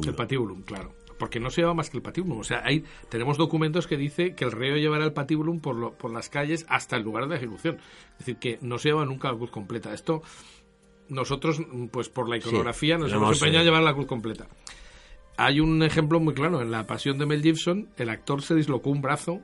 El 0.06 0.16
patíbulum, 0.16 0.62
claro. 0.64 0.94
Porque 1.18 1.40
no 1.40 1.52
se 1.52 1.62
lleva 1.62 1.74
más 1.76 1.90
que 1.92 1.98
el 1.98 2.04
patíbulum. 2.04 2.40
O 2.40 2.44
sea, 2.44 2.62
hay, 2.66 2.84
tenemos 3.10 3.38
documentos 3.38 3.86
que 3.86 3.96
dice 3.96 4.34
que 4.34 4.44
el 4.44 4.52
reo 4.52 4.78
llevará 4.78 5.06
el 5.06 5.14
patíbulum 5.14 5.60
por, 5.60 5.76
lo- 5.76 5.94
por 5.94 6.12
las 6.12 6.30
calles 6.30 6.66
hasta 6.68 6.96
el 6.98 7.04
lugar 7.04 7.24
de 7.26 7.30
la 7.30 7.36
ejecución. 7.36 7.78
Es 8.14 8.20
decir, 8.20 8.38
que 8.38 8.58
no 8.62 8.80
se 8.80 8.90
lleva 8.90 9.06
nunca 9.06 9.32
la 9.32 9.38
cruz 9.38 9.52
completa. 9.52 9.94
Esto, 9.94 10.24
nosotros, 11.10 11.62
pues 11.92 12.10
por 12.10 12.30
la 12.30 12.38
iconografía, 12.38 12.98
nos 12.98 13.12
hemos 13.18 13.30
empeñado 13.46 13.62
a 13.62 13.66
llevar 13.66 13.84
la 13.84 13.94
cruz 13.94 14.08
completa. 14.08 14.48
Hay 15.38 15.60
un 15.60 15.82
ejemplo 15.84 16.20
muy 16.20 16.34
claro. 16.34 16.62
En 16.62 16.72
la 16.72 16.86
pasión 16.88 17.18
de 17.18 17.26
Mel 17.26 17.42
Gibson, 17.42 17.90
el 17.98 18.10
actor 18.10 18.42
se 18.42 18.56
dislocó 18.56 18.90
un 18.90 19.02
brazo 19.02 19.42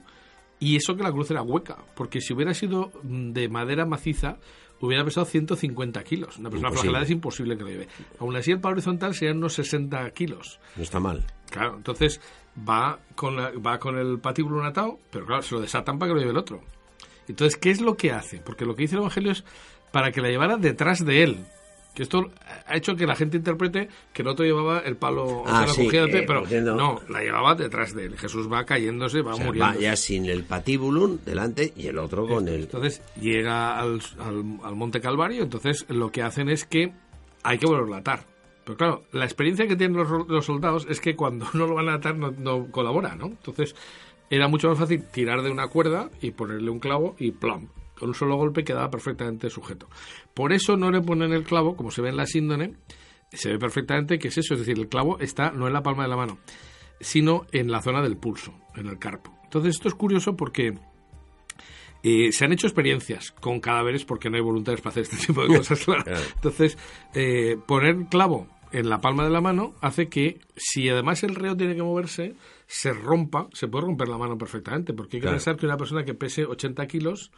y 0.60 0.76
eso 0.78 0.96
que 0.96 1.04
la 1.04 1.12
cruz 1.12 1.30
era 1.32 1.42
hueca. 1.44 1.78
Porque 1.96 2.22
si 2.22 2.34
hubiera 2.34 2.54
sido 2.54 2.92
mm, 3.04 3.32
de 3.34 3.50
madera 3.50 3.86
maciza, 3.86 4.38
hubiera 4.82 5.04
pesado 5.04 5.26
150 5.26 6.04
kilos. 6.04 6.38
Una 6.38 6.50
persona 6.50 6.70
flagelada 6.72 7.04
es 7.06 7.12
imposible 7.12 7.58
que 7.58 7.64
lo 7.64 7.70
lleve. 7.70 7.88
Aún 8.20 8.36
así, 8.36 8.52
el 8.52 8.60
palo 8.60 8.74
horizontal 8.74 9.14
serían 9.16 9.38
unos 9.38 9.54
60 9.54 10.10
kilos. 10.12 10.60
No 10.76 10.84
está 10.84 11.00
mal. 11.00 11.24
Claro, 11.50 11.76
entonces 11.78 12.20
va 12.68 13.00
con, 13.16 13.36
la- 13.36 13.52
va 13.52 13.80
con 13.80 13.98
el 13.98 14.20
patíbulo 14.20 14.64
atado, 14.64 15.00
pero 15.12 15.26
claro, 15.26 15.42
se 15.42 15.56
lo 15.56 15.62
desatan 15.62 15.98
para 16.00 16.10
que 16.10 16.14
lo 16.16 16.20
lleve 16.20 16.32
el 16.32 16.38
otro. 16.38 16.62
Entonces, 17.28 17.58
¿qué 17.58 17.72
es 17.72 17.82
lo 17.82 17.96
que 17.98 18.12
hace? 18.12 18.40
Porque 18.40 18.66
lo 18.66 18.76
que 18.76 18.84
dice 18.84 18.96
el 18.96 19.00
Evangelio 19.02 19.32
es 19.32 19.44
para 19.92 20.12
que 20.12 20.22
la 20.22 20.30
llevara 20.30 20.58
detrás 20.58 21.06
de 21.06 21.24
él. 21.24 21.46
Que 21.98 22.04
esto 22.04 22.30
ha 22.68 22.78
hecho 22.78 22.96
que 22.96 23.08
la 23.08 23.16
gente 23.16 23.38
interprete 23.38 23.90
que 24.14 24.22
el 24.22 24.28
otro 24.28 24.46
llevaba 24.46 24.82
el 24.82 24.98
palo, 24.98 25.42
Ah, 25.48 25.66
sí, 25.68 25.86
cogiéndote, 25.86 26.20
eh, 26.20 26.24
pero 26.28 26.42
cogiendo- 26.42 26.76
no, 26.76 27.00
la 27.10 27.24
llevaba 27.24 27.56
detrás 27.56 27.96
de 27.96 28.06
él. 28.06 28.18
Jesús 28.20 28.48
va 28.54 28.66
cayéndose, 28.66 29.24
va 29.24 29.34
O 29.34 29.36
sea, 29.38 29.46
muriendo. 29.48 29.74
va 29.74 29.80
ya 29.82 29.96
sin 29.96 30.28
el 30.28 30.44
patíbulum 30.44 31.18
delante 31.26 31.74
y 31.76 31.88
el 31.88 31.98
otro 31.98 32.28
con 32.28 32.48
el. 32.50 32.62
Entonces 32.66 33.02
llega 33.20 33.80
al, 33.80 34.00
al- 34.20 34.60
al 34.64 34.76
Monte 34.76 35.02
Calvario, 35.02 35.42
entonces 35.42 35.88
lo 35.90 36.12
que 36.12 36.22
hacen 36.22 36.50
es 36.50 36.66
que 36.66 36.94
hay 37.42 37.58
que 37.58 37.66
volverlo 37.66 37.96
a 37.96 37.98
atar. 37.98 38.26
Pero 38.64 38.78
claro, 38.78 39.04
la 39.12 39.26
experiencia 39.26 39.68
que 39.68 39.76
tienen 39.76 39.98
los, 39.98 40.28
los 40.28 40.46
soldados 40.46 40.86
es 40.90 41.02
que 41.02 41.16
cuando 41.16 41.48
no 41.56 41.66
lo 41.66 41.74
van 41.74 41.90
a 41.90 41.96
atar 41.96 42.16
no, 42.16 42.30
no 42.38 42.68
colabora, 42.70 43.16
¿no? 43.16 43.26
Entonces 43.26 43.76
era 44.30 44.48
mucho 44.48 44.70
más 44.70 44.78
fácil 44.78 45.04
tirar 45.12 45.42
de 45.42 45.50
una 45.50 45.68
cuerda 45.70 46.12
y 46.22 46.30
ponerle 46.30 46.70
un 46.70 46.80
clavo 46.80 47.16
y 47.18 47.32
plom. 47.32 47.70
Con 47.98 48.10
un 48.10 48.16
solo 48.16 48.36
golpe 48.36 48.64
quedaba 48.64 48.90
perfectamente 48.90 49.50
sujeto. 49.50 49.88
Por 50.34 50.54
eso 50.54 50.78
no 50.78 50.92
le 50.92 51.02
ponen 51.02 51.34
el 51.34 51.44
clavo, 51.44 51.76
como 51.76 51.92
se 51.92 52.02
ve 52.02 52.10
en 52.10 52.18
la 52.18 52.26
síndone, 52.26 52.74
se 53.32 53.50
ve 53.52 53.60
perfectamente 53.60 54.20
que 54.20 54.28
es 54.30 54.38
eso, 54.38 54.54
es 54.54 54.60
decir, 54.62 54.78
el 54.78 54.88
clavo 54.88 55.20
está 55.20 55.52
no 55.52 55.68
en 55.68 55.74
la 55.74 55.84
palma 55.84 56.04
de 56.04 56.10
la 56.10 56.16
mano, 56.16 56.38
sino 57.00 57.46
en 57.52 57.72
la 57.72 57.82
zona 57.82 58.02
del 58.02 58.18
pulso, 58.18 58.54
en 58.76 58.88
el 58.88 59.00
carpo. 59.00 59.34
Entonces 59.44 59.76
esto 59.76 59.88
es 59.88 59.96
curioso 59.96 60.36
porque 60.36 60.74
eh, 62.04 62.32
se 62.32 62.46
han 62.46 62.54
hecho 62.54 62.68
experiencias 62.68 63.32
con 63.32 63.60
cadáveres 63.60 64.06
porque 64.06 64.30
no 64.30 64.36
hay 64.38 64.42
voluntades 64.44 64.82
para 64.82 64.92
hacer 64.92 65.04
este 65.04 65.18
tipo 65.28 65.42
de 65.46 65.48
cosas. 65.58 65.84
claro. 65.84 66.04
Entonces, 66.36 66.78
eh, 67.14 67.58
poner 67.66 68.06
clavo 68.10 68.48
en 68.72 68.90
la 68.90 69.00
palma 69.00 69.24
de 69.24 69.30
la 69.30 69.42
mano 69.42 69.74
hace 69.82 70.08
que, 70.10 70.40
si 70.56 70.88
además 70.90 71.24
el 71.24 71.36
reo 71.36 71.56
tiene 71.56 71.76
que 71.76 71.84
moverse, 71.84 72.36
se 72.68 72.92
rompa, 72.94 73.48
se 73.54 73.68
puede 73.68 73.86
romper 73.86 74.10
la 74.10 74.18
mano 74.18 74.38
perfectamente, 74.38 74.94
porque 74.94 75.18
hay 75.18 75.22
que 75.22 75.26
Claro. 75.26 75.38
pensar 75.38 75.56
que 75.58 75.66
una 75.66 75.78
persona 75.78 76.04
que 76.04 76.14
pese 76.14 76.46
80 76.46 76.86
kilos, 76.88 77.32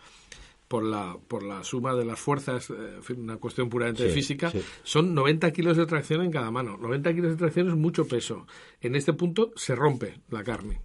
por 0.69 0.83
la, 0.85 1.17
por 1.27 1.43
la 1.43 1.63
suma 1.63 1.93
de 1.95 2.05
las 2.05 2.19
fuerzas, 2.19 2.69
eh, 2.69 3.13
una 3.17 3.37
cuestión 3.37 3.67
puramente 3.69 4.07
Sí, 4.07 4.13
física, 4.13 4.51
sí. 4.51 4.61
son 4.83 5.13
90 5.13 5.51
kilos 5.51 5.75
de 5.75 5.85
tracción 5.85 6.21
en 6.23 6.31
cada 6.31 6.51
mano. 6.51 6.77
90 6.77 7.13
kilos 7.13 7.31
de 7.31 7.37
tracción 7.37 7.67
es 7.69 7.75
mucho 7.75 8.07
peso. 8.07 8.45
En 8.79 8.95
este 8.95 9.11
punto 9.13 9.51
se 9.55 9.75
rompe 9.75 10.19
la 10.29 10.43
carne. 10.43 10.79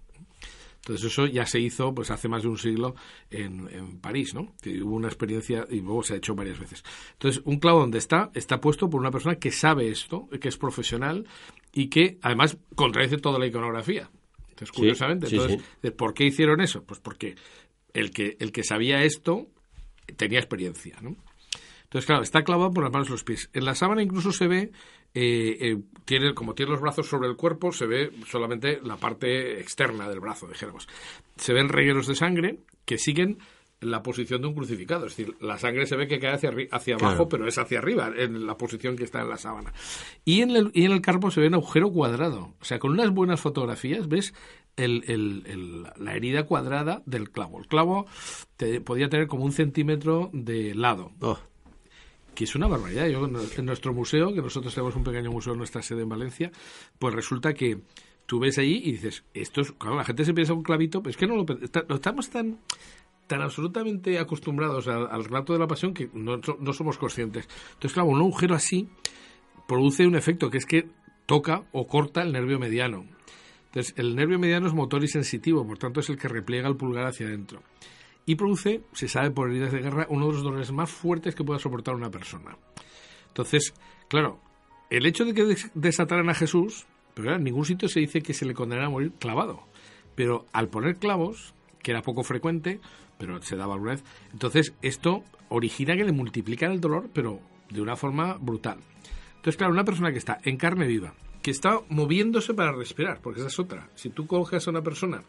Entonces 0.77 1.05
eso 1.11 1.25
ya 1.27 1.45
se 1.45 1.59
hizo 1.59 1.93
pues 1.95 2.11
hace 2.11 2.27
más 2.27 2.43
de 2.43 2.49
un 2.49 2.57
siglo 2.57 2.95
en, 3.31 3.67
en 3.71 3.99
París, 3.99 4.33
¿no? 4.35 4.53
Hubo 4.83 4.95
una 4.95 5.07
experiencia 5.07 5.65
y 5.69 5.81
luego 5.81 6.03
se 6.03 6.13
ha 6.13 6.17
hecho 6.17 6.35
varias 6.35 6.59
veces. 6.59 6.83
Entonces 7.13 7.41
un 7.45 7.59
clavo 7.59 7.79
donde 7.79 7.97
está 7.99 8.29
está 8.35 8.59
puesto 8.61 8.89
por 8.89 8.99
una 9.01 9.09
persona 9.11 9.35
que 9.35 9.51
sabe 9.51 9.89
esto, 9.89 10.27
que 10.39 10.47
es 10.47 10.57
profesional 10.57 11.27
y 11.73 11.87
que 11.89 12.17
además 12.21 12.57
contradice 12.75 13.17
toda 13.17 13.39
la 13.39 13.47
iconografía. 13.47 14.09
Entonces 14.49 14.71
curiosamente, 14.71 15.27
sí, 15.27 15.35
entonces 15.37 15.61
sí. 15.81 15.91
¿por 15.91 16.13
qué 16.13 16.25
hicieron 16.25 16.61
eso? 16.61 16.83
Pues 16.83 16.99
porque 16.99 17.35
el 17.93 18.11
que 18.11 18.37
el 18.39 18.51
que 18.51 18.63
sabía 18.63 19.03
esto 19.03 19.47
tenía 20.17 20.39
experiencia, 20.39 20.97
¿no? 21.01 21.15
Entonces, 21.83 22.05
claro, 22.07 22.23
está 22.23 22.43
clavado 22.43 22.71
por 22.71 22.83
las 22.83 22.91
manos 22.91 23.07
y 23.07 23.11
los 23.11 23.23
pies. 23.23 23.49
En 23.53 23.63
la 23.63 23.75
sábana 23.75 24.01
incluso 24.01 24.31
se 24.31 24.47
ve, 24.47 24.71
eh, 25.13 25.57
eh, 25.61 25.77
tiene, 26.03 26.33
como 26.33 26.53
tiene 26.55 26.71
los 26.71 26.81
brazos 26.81 27.07
sobre 27.07 27.29
el 27.29 27.35
cuerpo, 27.37 27.71
se 27.71 27.85
ve 27.85 28.11
solamente 28.27 28.79
la 28.83 28.97
parte 28.97 29.59
externa 29.61 30.09
del 30.09 30.19
brazo, 30.19 30.47
dijéramos. 30.47 30.87
Se 31.37 31.53
ven 31.53 31.69
regueros 31.69 32.07
de 32.07 32.15
sangre 32.15 32.59
que 32.85 32.97
siguen 32.97 33.37
la 33.81 34.01
posición 34.01 34.41
de 34.41 34.47
un 34.47 34.55
crucificado. 34.55 35.05
Es 35.05 35.15
decir, 35.15 35.35
la 35.41 35.57
sangre 35.57 35.85
se 35.85 35.95
ve 35.95 36.07
que 36.07 36.19
cae 36.19 36.33
hacia, 36.33 36.49
hacia 36.71 36.95
Claro. 36.97 37.09
abajo, 37.11 37.29
pero 37.29 37.47
es 37.47 37.57
hacia 37.57 37.77
arriba, 37.79 38.11
en 38.17 38.47
la 38.47 38.57
posición 38.57 38.95
que 38.97 39.03
está 39.03 39.21
en 39.21 39.29
la 39.29 39.37
sábana. 39.37 39.71
Y 40.25 40.41
en 40.41 40.51
el, 40.51 40.71
y 40.73 40.85
en 40.85 40.91
el 40.91 41.01
carpo 41.01 41.29
se 41.29 41.39
ve 41.39 41.47
un 41.47 41.53
agujero 41.55 41.91
cuadrado. 41.91 42.55
O 42.59 42.65
sea, 42.65 42.79
con 42.79 42.91
unas 42.91 43.11
buenas 43.11 43.39
fotografías 43.39 44.07
ves 44.07 44.33
el- 44.77 45.03
el- 45.07 45.43
el- 45.45 45.83
la 45.97 46.15
herida 46.15 46.43
cuadrada 46.45 47.01
del 47.05 47.29
clavo. 47.31 47.59
El 47.59 47.67
clavo 47.67 48.05
te- 48.57 48.81
podía 48.81 49.09
tener 49.09 49.27
como 49.27 49.45
un 49.45 49.51
centímetro 49.51 50.29
de 50.33 50.75
lado 50.75 51.11
Oh, 51.21 51.39
que 52.33 52.43
es 52.43 52.55
una 52.55 52.67
barbaridad. 52.67 53.07
Yo, 53.07 53.25
en 53.25 53.65
nuestro 53.65 53.93
museo, 53.93 54.33
que 54.33 54.41
nosotros 54.41 54.73
tenemos 54.73 54.95
un 54.95 55.03
pequeño 55.05 55.31
museo 55.31 55.53
en 55.53 55.59
nuestra 55.59 55.81
sede 55.81 56.01
en 56.01 56.09
Valencia, 56.09 56.51
pues 56.99 57.13
resulta 57.15 57.53
que 57.53 57.79
tú 58.25 58.39
ves 58.39 58.57
ahí 58.57 58.81
y 58.83 58.91
dices, 58.93 59.23
esto 59.33 59.61
es, 59.61 59.71
claro, 59.71 59.95
la 59.95 60.03
gente 60.03 60.25
se 60.25 60.33
piensa 60.33 60.53
un 60.53 60.63
clavito, 60.63 61.01
pero 61.01 61.11
es 61.11 61.17
que 61.17 61.27
no 61.27 61.35
lo, 61.37 61.45
no 61.45 61.95
estamos 61.95 62.29
tan 62.29 62.59
tan 63.27 63.41
absolutamente 63.41 64.19
acostumbrados 64.19 64.87
al, 64.87 65.07
al 65.09 65.23
relato 65.25 65.51
de 65.53 65.57
la 65.59 65.65
pasión 65.67 65.95
que 65.95 66.09
no, 66.13 66.37
no 66.59 66.73
somos 66.73 66.97
conscientes. 66.99 67.47
Entonces, 67.73 67.93
claro, 67.93 68.09
un 68.09 68.19
agujero 68.19 68.53
así 68.53 68.87
produce 69.67 70.05
un 70.05 70.15
efecto 70.15 70.51
que 70.51 70.59
es 70.59 70.65
que 70.67 70.89
toca 71.25 71.63
o 71.71 71.87
corta 71.87 72.21
el 72.21 72.31
nervio 72.33 72.59
mediano. 72.59 73.05
Entonces, 73.75 73.93
el 73.97 74.15
nervio 74.15 74.39
mediano 74.39 74.67
es 74.67 74.73
motor 74.73 75.03
y 75.03 75.09
sensitivo, 75.09 75.67
por 75.67 75.77
tanto 75.77 75.99
es 75.99 76.09
el 76.09 76.17
que 76.17 76.29
repliega 76.29 76.69
el 76.69 76.77
pulgar 76.77 77.07
hacia 77.07 77.27
adentro. 77.27 77.61
Y 78.25 78.35
produce, 78.35 78.83
se 78.93 79.09
sabe 79.09 79.31
por 79.31 79.49
heridas 79.49 79.73
de 79.73 79.81
guerra, 79.81 80.07
uno 80.09 80.27
de 80.27 80.31
los 80.33 80.43
dolores 80.43 80.71
más 80.71 80.89
fuertes 80.89 81.35
que 81.35 81.43
pueda 81.43 81.59
soportar 81.59 81.93
una 81.93 82.09
persona. 82.09 82.55
Entonces, 83.27 83.73
claro, 84.07 84.39
el 84.89 85.05
hecho 85.05 85.25
de 85.25 85.33
que 85.33 85.43
des- 85.43 85.71
desataran 85.73 86.29
a 86.29 86.33
Jesús, 86.33 86.85
pero 87.13 87.25
claro, 87.25 87.37
en 87.39 87.43
ningún 87.43 87.65
sitio 87.65 87.89
se 87.89 87.99
dice 87.99 88.21
que 88.21 88.33
se 88.33 88.45
le 88.45 88.53
condenara 88.53 88.87
a 88.87 88.91
morir 88.91 89.11
clavado. 89.19 89.67
Pero 90.15 90.45
al 90.53 90.69
poner 90.69 90.95
clavos, 90.95 91.53
que 91.83 91.91
era 91.91 92.01
poco 92.01 92.23
frecuente, 92.23 92.79
pero 93.17 93.41
se 93.41 93.57
daba 93.57 93.73
alguna 93.73 93.91
vez, 93.91 94.05
entonces 94.31 94.73
esto 94.83 95.21
origina 95.49 95.97
que 95.97 96.05
le 96.05 96.13
multiplican 96.13 96.71
el 96.71 96.79
dolor, 96.79 97.09
pero 97.13 97.41
de 97.69 97.81
una 97.81 97.97
forma 97.97 98.37
brutal. 98.39 98.79
Entonces, 99.35 99.57
claro, 99.57 99.73
una 99.73 99.83
persona 99.83 100.13
que 100.13 100.17
está 100.17 100.39
en 100.45 100.55
carne 100.55 100.87
viva, 100.87 101.13
que 101.45 101.51
está 101.51 101.79
moviéndose 101.89 102.55
para 102.55 102.71
respirar, 102.71 103.21
porque 103.21 103.39
esa 103.39 103.49
es 103.49 103.59
otra. 103.59 103.87
Si 103.93 104.09
tú 104.09 104.25
coges 104.25 104.65
a 104.65 104.71
una 104.71 104.81
persona 104.81 105.21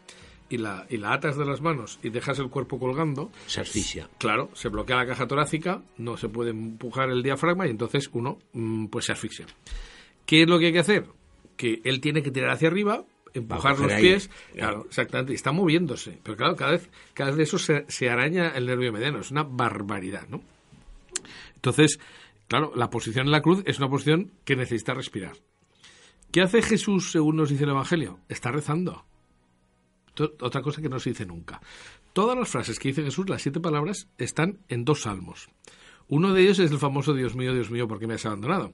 y 0.49 0.57
la, 0.57 0.87
y 0.89 0.97
la 0.97 1.13
atas 1.13 1.37
de 1.37 1.45
las 1.45 1.61
manos 1.61 1.99
y 2.01 2.09
dejas 2.09 2.39
el 2.39 2.49
cuerpo 2.49 2.79
colgando, 2.79 3.31
se 3.45 3.61
asfixia. 3.61 4.09
Claro, 4.17 4.49
se 4.53 4.69
bloquea 4.69 4.95
la 4.95 5.05
caja 5.05 5.27
torácica, 5.27 5.83
no 5.99 6.17
se 6.17 6.27
puede 6.27 6.49
empujar 6.49 7.11
el 7.11 7.21
diafragma 7.21 7.67
y 7.67 7.69
entonces 7.69 8.09
uno 8.13 8.39
mm, 8.53 8.87
pues 8.87 9.05
se 9.05 9.11
asfixia. 9.11 9.45
¿Qué 10.25 10.41
es 10.41 10.49
lo 10.49 10.57
que 10.57 10.65
hay 10.65 10.73
que 10.73 10.79
hacer? 10.79 11.05
Que 11.55 11.81
él 11.83 12.01
tiene 12.01 12.23
que 12.23 12.31
tirar 12.31 12.49
hacia 12.49 12.69
arriba, 12.69 13.05
empujar 13.35 13.77
los 13.77 13.91
aire. 13.91 14.01
pies, 14.01 14.31
claro, 14.55 14.85
exactamente, 14.87 15.33
y 15.33 15.35
está 15.35 15.51
moviéndose. 15.51 16.17
Pero 16.23 16.35
claro, 16.35 16.55
cada 16.55 16.71
vez, 16.71 16.89
cada 17.13 17.29
vez 17.29 17.37
de 17.37 17.43
eso 17.43 17.59
se, 17.59 17.85
se 17.89 18.09
araña 18.09 18.53
el 18.55 18.65
nervio 18.65 18.91
mediano, 18.91 19.19
es 19.19 19.29
una 19.29 19.43
barbaridad, 19.43 20.27
¿no? 20.29 20.41
Entonces, 21.53 21.99
claro, 22.47 22.73
la 22.75 22.89
posición 22.89 23.27
en 23.27 23.31
la 23.31 23.43
cruz 23.43 23.61
es 23.67 23.77
una 23.77 23.87
posición 23.87 24.31
que 24.45 24.55
necesita 24.55 24.95
respirar. 24.95 25.33
¿Qué 26.31 26.41
hace 26.41 26.61
Jesús 26.61 27.11
según 27.11 27.37
nos 27.37 27.49
dice 27.49 27.63
el 27.63 27.71
Evangelio? 27.71 28.19
Está 28.27 28.51
rezando. 28.51 29.05
Otra 30.41 30.61
cosa 30.61 30.81
que 30.81 30.89
no 30.89 30.99
se 30.99 31.11
dice 31.11 31.25
nunca. 31.25 31.61
Todas 32.13 32.37
las 32.37 32.49
frases 32.49 32.79
que 32.79 32.89
dice 32.89 33.03
Jesús, 33.03 33.29
las 33.29 33.41
siete 33.41 33.59
palabras, 33.59 34.07
están 34.17 34.59
en 34.67 34.83
dos 34.83 35.03
salmos. 35.03 35.49
Uno 36.07 36.33
de 36.33 36.41
ellos 36.41 36.59
es 36.59 36.71
el 36.71 36.79
famoso 36.79 37.13
Dios 37.13 37.35
mío, 37.35 37.53
Dios 37.53 37.69
mío, 37.69 37.87
¿por 37.87 37.99
qué 37.99 38.07
me 38.07 38.15
has 38.15 38.25
abandonado? 38.25 38.71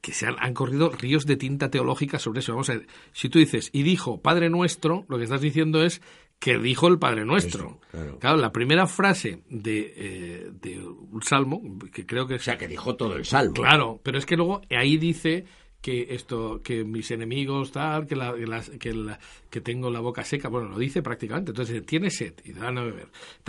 Que 0.00 0.12
se 0.12 0.26
han, 0.26 0.36
han 0.38 0.54
corrido 0.54 0.90
ríos 0.90 1.26
de 1.26 1.36
tinta 1.36 1.70
teológica 1.70 2.18
sobre 2.18 2.40
eso. 2.40 2.52
Vamos 2.52 2.70
a 2.70 2.74
ver, 2.74 2.86
si 3.12 3.28
tú 3.28 3.38
dices, 3.38 3.68
y 3.72 3.82
dijo 3.82 4.22
Padre 4.22 4.48
Nuestro, 4.48 5.04
lo 5.08 5.18
que 5.18 5.24
estás 5.24 5.42
diciendo 5.42 5.82
es 5.82 6.00
que 6.38 6.58
dijo 6.58 6.88
el 6.88 6.98
Padre 6.98 7.26
Nuestro. 7.26 7.80
Eso, 7.92 8.18
claro. 8.18 8.38
la 8.38 8.50
primera 8.50 8.86
frase 8.86 9.42
de, 9.50 9.92
eh, 9.94 10.50
de 10.50 10.80
un 10.80 11.22
salmo, 11.22 11.60
que 11.92 12.06
creo 12.06 12.26
que 12.26 12.36
O 12.36 12.38
sea, 12.38 12.56
que 12.56 12.66
dijo 12.66 12.96
todo 12.96 13.14
el 13.14 13.26
salmo. 13.26 13.52
Claro, 13.52 14.00
pero 14.02 14.16
es 14.16 14.24
que 14.24 14.36
luego 14.36 14.62
ahí 14.70 14.96
dice 14.96 15.44
que 15.80 16.08
esto, 16.14 16.60
que 16.62 16.84
mis 16.84 17.10
enemigos 17.10 17.72
tal, 17.72 18.06
que 18.06 18.14
la, 18.16 18.34
que, 18.78 18.92
la- 18.92 19.18
que 19.48 19.60
tengo 19.60 19.90
la 19.90 20.00
boca 20.00 20.24
seca, 20.24 20.48
bueno, 20.48 20.68
lo 20.68 20.78
dice 20.78 21.02
prácticamente. 21.02 21.52
Entonces 21.52 21.84
tiene 21.86 22.10
sed 22.10 22.34
y 22.44 22.52
dan 22.52 22.76
a 22.78 22.84
beber. 22.84 23.08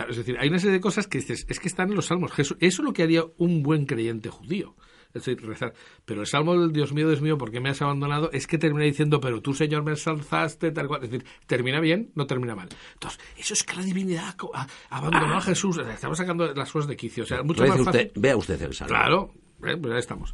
Es 0.10 0.18
decir, 0.18 0.38
hay 0.40 0.48
una 0.48 0.60
serie 0.60 0.74
de 0.76 0.80
cosas 0.82 1.08
que 1.08 1.18
dices, 1.20 1.46
es 1.50 1.60
que 1.60 1.68
están 1.68 1.90
en 1.90 1.96
los 1.96 2.06
salmos. 2.06 2.32
Jesús, 2.32 2.58
eso 2.60 2.82
es 2.82 2.86
lo 2.86 2.94
que 2.94 3.04
haría 3.04 3.24
un 3.38 3.62
buen 3.64 3.86
creyente 3.86 4.30
judío. 4.30 4.76
Es 5.14 5.26
decir, 5.26 5.46
rezar. 5.46 5.74
Pero 6.06 6.22
el 6.22 6.28
salmo 6.28 6.58
del 6.58 6.72
Dios 6.72 6.94
mío, 6.94 7.06
Dios 7.10 7.22
mío, 7.22 7.38
¿por 7.38 7.52
qué 7.52 7.60
me 7.60 7.68
has 7.70 7.82
abandonado? 7.82 8.32
Es 8.32 8.48
que 8.48 8.58
termina 8.58 8.86
diciendo, 8.86 9.20
pero 9.20 9.42
tú, 9.42 9.54
Señor, 9.54 9.84
me 9.84 9.92
ensalzaste, 9.92 10.72
tal 10.72 10.88
cual. 10.88 11.04
Es 11.04 11.12
decir, 11.12 11.28
termina 11.48 11.82
bien, 11.82 12.12
no 12.16 12.28
termina 12.28 12.56
mal. 12.56 12.70
Entonces, 12.94 13.20
eso 13.38 13.54
es 13.54 13.64
que 13.66 13.76
la 13.76 13.84
divinidad 13.84 14.34
a- 14.54 14.68
abandonó 14.90 15.36
a 15.36 15.42
Jesús. 15.42 15.78
Estamos 15.80 16.18
sacando 16.18 16.54
las 16.54 16.72
cosas 16.72 16.88
de 16.88 16.96
quicio. 16.96 17.26
O 17.26 17.28
sea, 17.28 17.44
mucho 17.44 17.62
más 17.64 17.72
fácil. 17.72 17.88
usted, 18.08 18.12
vea 18.16 18.38
usted 18.38 18.62
el 18.62 18.74
salmo. 18.74 18.88
Claro, 18.96 19.34
eh, 19.66 19.76
pues 19.76 19.94
ya 19.94 20.00
estamos. 20.00 20.34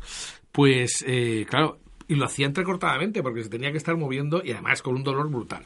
Pues, 0.52 1.04
eh, 1.08 1.48
claro, 1.50 1.80
y 2.08 2.16
lo 2.16 2.26
hacía 2.26 2.46
entrecortadamente 2.46 3.22
porque 3.22 3.44
se 3.44 3.50
tenía 3.50 3.72
que 3.72 3.78
estar 3.78 3.98
moviendo 3.98 4.42
y 4.44 4.52
además 4.52 4.82
con 4.82 4.96
un 4.96 5.04
dolor 5.04 5.30
brutal. 5.30 5.64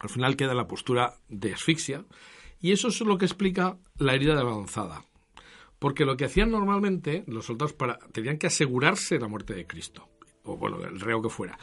Al 0.00 0.08
final 0.08 0.36
queda 0.36 0.54
la 0.54 0.66
postura 0.66 1.14
de 1.28 1.54
asfixia 1.54 2.04
y 2.60 2.72
eso 2.72 2.88
es 2.88 3.00
lo 3.00 3.18
que 3.18 3.24
explica 3.26 3.76
la 3.98 4.14
herida 4.14 4.34
de 4.34 4.40
avanzada. 4.40 5.04
Porque 5.78 6.04
lo 6.04 6.16
que 6.16 6.24
hacían 6.26 6.50
normalmente 6.50 7.24
los 7.26 7.46
soldados 7.46 7.72
para, 7.72 7.98
tenían 8.12 8.38
que 8.38 8.46
asegurarse 8.46 9.18
la 9.18 9.26
muerte 9.28 9.54
de 9.54 9.66
Cristo, 9.66 10.08
o 10.44 10.56
bueno, 10.56 10.80
el 10.84 11.00
reo 11.00 11.20
que 11.22 11.28
fuera. 11.28 11.58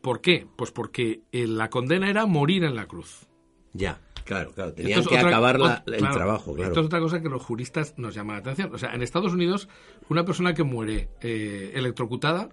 ¿Por 0.00 0.20
qué? 0.22 0.46
Pues 0.56 0.70
porque 0.70 1.20
eh, 1.32 1.46
la 1.46 1.68
condena 1.68 2.08
era 2.08 2.24
morir 2.24 2.64
en 2.64 2.74
la 2.74 2.86
cruz. 2.86 3.26
Ya, 3.74 4.00
claro, 4.24 4.52
claro. 4.52 4.72
Tenían 4.72 5.00
Esto 5.00 5.10
es 5.10 5.16
que 5.16 5.16
otra- 5.18 5.28
acabar 5.28 5.60
la- 5.60 5.82
el 5.86 5.96
claro, 5.96 6.14
trabajo, 6.14 6.54
claro. 6.54 6.68
Esto 6.70 6.80
es 6.80 6.86
otra 6.86 7.00
cosa 7.00 7.20
que 7.20 7.28
los 7.28 7.42
juristas 7.42 7.92
nos 7.98 8.14
llama 8.14 8.32
la 8.34 8.38
atención. 8.38 8.74
O 8.74 8.78
sea, 8.78 8.94
en 8.94 9.02
Estados 9.02 9.34
Unidos, 9.34 9.68
una 10.08 10.24
persona 10.24 10.54
que 10.54 10.62
muere 10.62 11.10
eh, 11.20 11.72
electrocutada, 11.74 12.48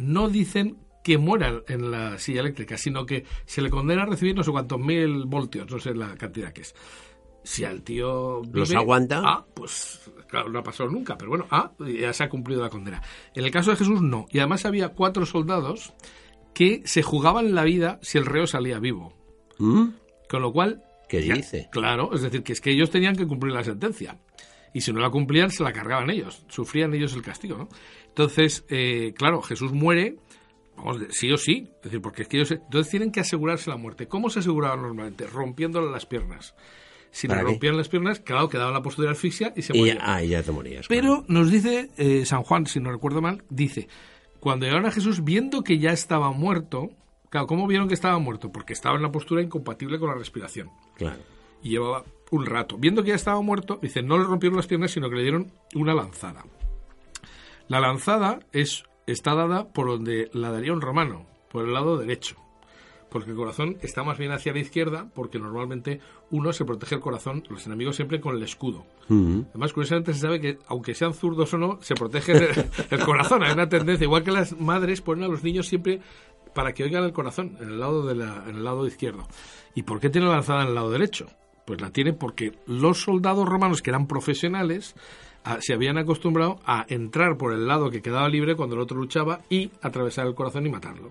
no 0.00 0.28
dicen 0.28 0.78
que 1.02 1.18
muera 1.18 1.62
en 1.68 1.90
la 1.90 2.18
silla 2.18 2.40
eléctrica, 2.40 2.76
sino 2.76 3.06
que 3.06 3.24
se 3.46 3.62
le 3.62 3.70
condena 3.70 4.02
a 4.02 4.06
recibir 4.06 4.34
no 4.36 4.42
sé 4.42 4.50
cuántos 4.50 4.80
mil 4.80 5.24
voltios, 5.26 5.70
no 5.70 5.78
sé 5.78 5.94
la 5.94 6.14
cantidad 6.16 6.52
que 6.52 6.62
es. 6.62 6.74
Si 7.42 7.64
al 7.64 7.82
tío 7.82 8.42
¿Los 8.52 8.74
aguanta? 8.74 9.22
Ah, 9.24 9.46
pues 9.54 10.10
claro, 10.28 10.50
no 10.50 10.58
ha 10.58 10.62
pasado 10.62 10.90
nunca, 10.90 11.16
pero 11.16 11.30
bueno, 11.30 11.46
ah, 11.50 11.72
ya 11.78 12.12
se 12.12 12.24
ha 12.24 12.28
cumplido 12.28 12.62
la 12.62 12.68
condena. 12.68 13.02
En 13.34 13.44
el 13.44 13.50
caso 13.50 13.70
de 13.70 13.78
Jesús, 13.78 14.02
no. 14.02 14.26
Y 14.30 14.38
además 14.38 14.66
había 14.66 14.90
cuatro 14.90 15.24
soldados 15.24 15.94
que 16.52 16.82
se 16.84 17.02
jugaban 17.02 17.54
la 17.54 17.64
vida 17.64 17.98
si 18.02 18.18
el 18.18 18.26
reo 18.26 18.46
salía 18.46 18.78
vivo. 18.78 19.14
¿Mm? 19.58 19.88
Con 20.28 20.42
lo 20.42 20.52
cual, 20.52 20.84
¿Qué 21.08 21.24
ya, 21.24 21.34
dice? 21.34 21.68
Claro, 21.72 22.10
es 22.14 22.20
decir, 22.20 22.42
que 22.42 22.52
es 22.52 22.60
que 22.60 22.72
ellos 22.72 22.90
tenían 22.90 23.16
que 23.16 23.26
cumplir 23.26 23.54
la 23.54 23.64
sentencia. 23.64 24.18
Y 24.72 24.82
si 24.82 24.92
no 24.92 25.00
la 25.00 25.10
cumplían, 25.10 25.50
se 25.50 25.64
la 25.64 25.72
cargaban 25.72 26.10
ellos, 26.10 26.44
sufrían 26.48 26.94
ellos 26.94 27.14
el 27.14 27.22
castigo, 27.22 27.56
¿no? 27.56 27.68
Entonces, 28.10 28.64
eh, 28.68 29.14
claro, 29.16 29.40
Jesús 29.40 29.72
muere, 29.72 30.16
vamos, 30.76 30.98
sí 31.10 31.32
o 31.32 31.36
sí, 31.36 31.68
es 31.76 31.84
decir, 31.84 32.02
porque 32.02 32.22
es 32.22 32.28
que 32.28 32.36
ellos, 32.36 32.50
entonces 32.50 32.90
tienen 32.90 33.12
que 33.12 33.20
asegurarse 33.20 33.70
la 33.70 33.76
muerte. 33.76 34.06
¿Cómo 34.08 34.30
se 34.30 34.40
aseguraban 34.40 34.82
normalmente? 34.82 35.26
Rompiéndole 35.26 35.90
las 35.90 36.06
piernas. 36.06 36.54
Si 37.12 37.26
le 37.26 37.40
rompían 37.42 37.76
las 37.76 37.88
piernas, 37.88 38.20
claro, 38.20 38.48
quedaba 38.48 38.70
la 38.70 38.82
postura 38.82 39.08
de 39.08 39.12
asfixia 39.12 39.52
y 39.56 39.62
se 39.62 39.74
moría. 39.74 39.98
ah, 40.00 40.22
ya 40.22 40.42
te 40.42 40.52
morías. 40.52 40.86
Pero 40.86 41.24
nos 41.26 41.50
dice 41.50 41.90
eh, 41.96 42.24
San 42.24 42.44
Juan, 42.44 42.66
si 42.66 42.78
no 42.78 42.92
recuerdo 42.92 43.20
mal, 43.20 43.42
dice, 43.48 43.88
cuando 44.38 44.66
llegaron 44.66 44.86
a 44.86 44.92
Jesús, 44.92 45.24
viendo 45.24 45.62
que 45.62 45.78
ya 45.78 45.90
estaba 45.90 46.30
muerto, 46.30 46.90
claro, 47.28 47.46
¿cómo 47.48 47.66
vieron 47.66 47.88
que 47.88 47.94
estaba 47.94 48.18
muerto? 48.18 48.52
Porque 48.52 48.72
estaba 48.72 48.96
en 48.96 49.02
la 49.02 49.10
postura 49.10 49.42
incompatible 49.42 49.98
con 49.98 50.08
la 50.08 50.14
respiración. 50.14 50.70
Claro. 50.96 51.18
Y 51.62 51.70
llevaba 51.70 52.04
un 52.30 52.46
rato. 52.46 52.78
Viendo 52.78 53.02
que 53.02 53.08
ya 53.08 53.16
estaba 53.16 53.40
muerto, 53.40 53.80
dice, 53.82 54.02
no 54.02 54.16
le 54.16 54.24
rompieron 54.24 54.56
las 54.56 54.68
piernas, 54.68 54.92
sino 54.92 55.10
que 55.10 55.16
le 55.16 55.22
dieron 55.22 55.50
una 55.74 55.94
lanzada. 55.94 56.44
La 57.70 57.78
lanzada 57.78 58.40
es, 58.50 58.82
está 59.06 59.34
dada 59.36 59.68
por 59.68 59.86
donde 59.86 60.28
la 60.32 60.50
daría 60.50 60.72
un 60.72 60.80
romano, 60.80 61.24
por 61.52 61.64
el 61.64 61.72
lado 61.72 61.96
derecho 61.96 62.36
porque 63.10 63.30
el 63.30 63.36
corazón 63.36 63.76
está 63.82 64.02
más 64.04 64.18
bien 64.18 64.32
hacia 64.32 64.52
la 64.52 64.60
izquierda, 64.60 65.08
porque 65.14 65.38
normalmente 65.38 66.00
uno 66.30 66.52
se 66.52 66.64
protege 66.64 66.94
el 66.94 67.00
corazón, 67.00 67.42
los 67.50 67.66
enemigos 67.66 67.96
siempre 67.96 68.20
con 68.20 68.36
el 68.36 68.42
escudo. 68.42 68.86
Además, 69.08 69.72
curiosamente 69.72 70.14
se 70.14 70.20
sabe 70.20 70.40
que, 70.40 70.58
aunque 70.68 70.94
sean 70.94 71.12
zurdos 71.12 71.52
o 71.52 71.58
no, 71.58 71.78
se 71.82 71.94
protege 71.94 72.32
el, 72.90 73.04
corazón. 73.04 73.42
Hay 73.42 73.52
una 73.52 73.68
tendencia, 73.68 74.04
igual 74.04 74.22
que 74.22 74.30
las 74.30 74.58
madres 74.58 75.02
ponen 75.02 75.24
a 75.24 75.28
los 75.28 75.42
niños 75.42 75.66
siempre 75.66 76.00
para 76.54 76.72
que 76.72 76.84
oigan 76.84 77.04
el 77.04 77.12
corazón, 77.12 77.56
en 77.60 77.70
el 77.70 77.80
lado, 77.80 78.06
de 78.06 78.14
la, 78.14 78.44
en 78.48 78.56
el 78.56 78.64
lado 78.64 78.86
izquierdo. 78.86 79.26
¿Y 79.74 79.82
por 79.82 79.98
qué 79.98 80.08
tiene 80.08 80.28
la 80.28 80.34
lanzada 80.34 80.62
en 80.62 80.68
el 80.68 80.74
lado 80.74 80.90
derecho? 80.90 81.26
Pues 81.66 81.80
la 81.80 81.90
tiene 81.90 82.12
porque 82.12 82.52
los 82.66 83.02
soldados 83.02 83.48
romanos, 83.48 83.82
que 83.82 83.90
eran 83.90 84.06
profesionales, 84.06 84.94
se 85.60 85.74
habían 85.74 85.98
acostumbrado 85.98 86.60
a 86.64 86.84
entrar 86.88 87.36
por 87.36 87.52
el 87.52 87.66
lado 87.66 87.90
que 87.90 88.02
quedaba 88.02 88.28
libre 88.28 88.56
cuando 88.56 88.76
el 88.76 88.82
otro 88.82 88.98
luchaba 88.98 89.40
y 89.48 89.70
atravesar 89.82 90.26
el 90.26 90.34
corazón 90.34 90.66
y 90.66 90.70
matarlo. 90.70 91.10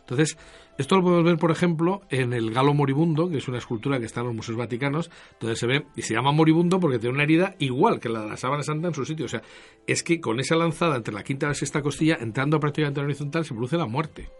Entonces, 0.00 0.38
esto 0.78 0.96
lo 0.96 1.02
podemos 1.02 1.24
ver, 1.24 1.38
por 1.38 1.50
ejemplo, 1.50 2.02
en 2.08 2.32
el 2.32 2.52
Galo 2.52 2.72
Moribundo, 2.72 3.28
que 3.28 3.38
es 3.38 3.48
una 3.48 3.58
escultura 3.58 3.98
que 3.98 4.06
está 4.06 4.20
en 4.20 4.28
los 4.28 4.36
museos 4.36 4.56
vaticanos, 4.56 5.10
donde 5.40 5.56
se 5.56 5.66
ve, 5.66 5.86
y 5.96 6.02
se 6.02 6.14
llama 6.14 6.30
Moribundo 6.30 6.78
porque 6.78 7.00
tiene 7.00 7.14
una 7.14 7.24
herida 7.24 7.56
igual 7.58 7.98
que 7.98 8.08
la 8.08 8.22
de 8.22 8.28
la 8.28 8.36
sábana 8.36 8.62
santa 8.62 8.86
en 8.86 8.94
su 8.94 9.04
sitio. 9.04 9.26
O 9.26 9.28
sea, 9.28 9.42
es 9.86 10.04
que 10.04 10.20
con 10.20 10.38
esa 10.38 10.54
lanzada 10.54 10.96
entre 10.96 11.12
la 11.12 11.24
quinta 11.24 11.46
y 11.46 11.48
la 11.48 11.54
sexta 11.54 11.82
costilla, 11.82 12.16
entrando 12.20 12.60
prácticamente 12.60 13.00
en 13.00 13.06
la 13.06 13.08
horizontal, 13.08 13.44
se 13.44 13.54
produce 13.54 13.76
la 13.76 13.86
muerte. 13.86 14.30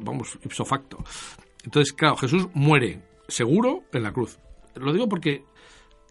vamos, 0.00 0.38
ipso 0.44 0.64
facto. 0.64 0.98
Entonces, 1.64 1.92
claro, 1.92 2.16
Jesús 2.16 2.48
muere 2.54 3.02
seguro 3.26 3.82
en 3.92 4.04
la 4.04 4.12
cruz. 4.12 4.38
Lo 4.76 4.92
digo 4.92 5.08
porque 5.08 5.42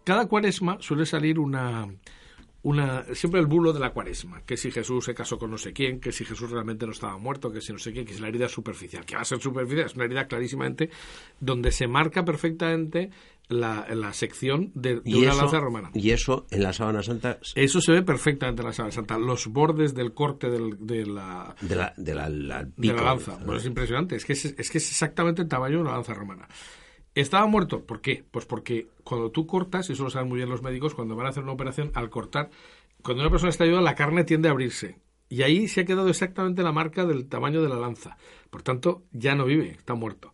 cada 0.03 0.27
cuaresma 0.27 0.77
suele 0.81 1.05
salir 1.05 1.39
una 1.39 1.87
una 2.61 3.05
siempre 3.13 3.39
el 3.39 3.47
bulo 3.47 3.71
de 3.71 3.79
la 3.79 3.91
cuaresma, 3.91 4.41
que 4.41 4.57
si 4.57 4.69
Jesús 4.69 5.05
se 5.05 5.13
casó 5.13 5.37
con 5.37 5.51
no 5.51 5.57
sé 5.57 5.71
quién, 5.71 5.99
que 5.99 6.11
si 6.11 6.25
Jesús 6.25 6.49
realmente 6.49 6.85
no 6.85 6.91
estaba 6.91 7.17
muerto, 7.17 7.51
que 7.51 7.61
si 7.61 7.71
no 7.71 7.79
sé 7.79 7.93
quién, 7.93 8.05
que 8.05 8.13
si 8.13 8.19
la 8.19 8.27
herida 8.27 8.47
es 8.47 8.51
superficial, 8.51 9.05
que 9.05 9.15
va 9.15 9.21
a 9.21 9.25
ser 9.25 9.39
superficial, 9.39 9.85
es 9.85 9.95
una 9.95 10.05
herida 10.05 10.27
clarísimamente 10.27 10.89
donde 11.39 11.71
se 11.71 11.87
marca 11.87 12.25
perfectamente 12.25 13.11
la, 13.47 13.87
la 13.95 14.13
sección 14.13 14.71
de, 14.75 15.01
una 15.05 15.33
lanza 15.33 15.59
romana. 15.59 15.89
Y 15.93 16.11
eso 16.11 16.45
en 16.51 16.63
la 16.63 16.73
sábana 16.73 17.01
santa. 17.01 17.39
Eso 17.55 17.81
se 17.81 17.93
ve 17.93 18.03
perfectamente 18.03 18.61
en 18.61 18.67
la 18.67 18.73
sábana 18.73 18.91
santa. 18.91 19.17
Los 19.17 19.47
bordes 19.47 19.95
del 19.95 20.13
corte 20.13 20.49
del, 20.49 20.85
de 20.85 21.05
la 21.05 21.55
de 21.61 21.75
la, 21.75 21.93
de 21.95 22.13
la, 22.13 22.29
lanza. 23.01 23.37
Bueno, 23.37 23.55
es 23.55 23.65
impresionante. 23.65 24.15
Es 24.17 24.25
que 24.25 24.33
es, 24.33 24.45
es 24.45 24.69
que 24.69 24.77
es 24.77 24.89
exactamente 24.89 25.41
el 25.41 25.47
tamaño 25.47 25.77
de 25.77 25.81
una 25.81 25.93
lanza 25.93 26.13
romana. 26.13 26.47
¿Estaba 27.19 27.45
muerto? 27.47 27.83
¿Por 27.85 27.99
qué? 27.99 28.23
Pues 28.31 28.45
porque 28.45 28.87
cuando 29.03 29.29
tú 29.29 29.45
cortas, 29.45 29.89
y 29.89 29.93
eso 29.93 30.03
lo 30.03 30.09
saben 30.09 30.29
muy 30.29 30.37
bien 30.37 30.49
los 30.49 30.61
médicos, 30.61 30.95
cuando 30.95 31.17
van 31.17 31.25
a 31.25 31.29
hacer 31.29 31.43
una 31.43 31.51
operación, 31.51 31.91
al 31.93 32.09
cortar, 32.09 32.49
cuando 33.03 33.23
una 33.23 33.29
persona 33.29 33.49
está 33.49 33.65
ayuda, 33.65 33.81
la 33.81 33.95
carne 33.95 34.23
tiende 34.23 34.47
a 34.47 34.51
abrirse. 34.51 34.97
Y 35.27 35.41
ahí 35.41 35.67
se 35.67 35.81
ha 35.81 35.85
quedado 35.85 36.07
exactamente 36.07 36.63
la 36.63 36.71
marca 36.71 37.05
del 37.05 37.27
tamaño 37.27 37.61
de 37.61 37.67
la 37.67 37.75
lanza. 37.75 38.15
Por 38.49 38.63
tanto, 38.63 39.03
ya 39.11 39.35
no 39.35 39.45
vive, 39.45 39.71
está 39.71 39.95
muerto. 39.95 40.31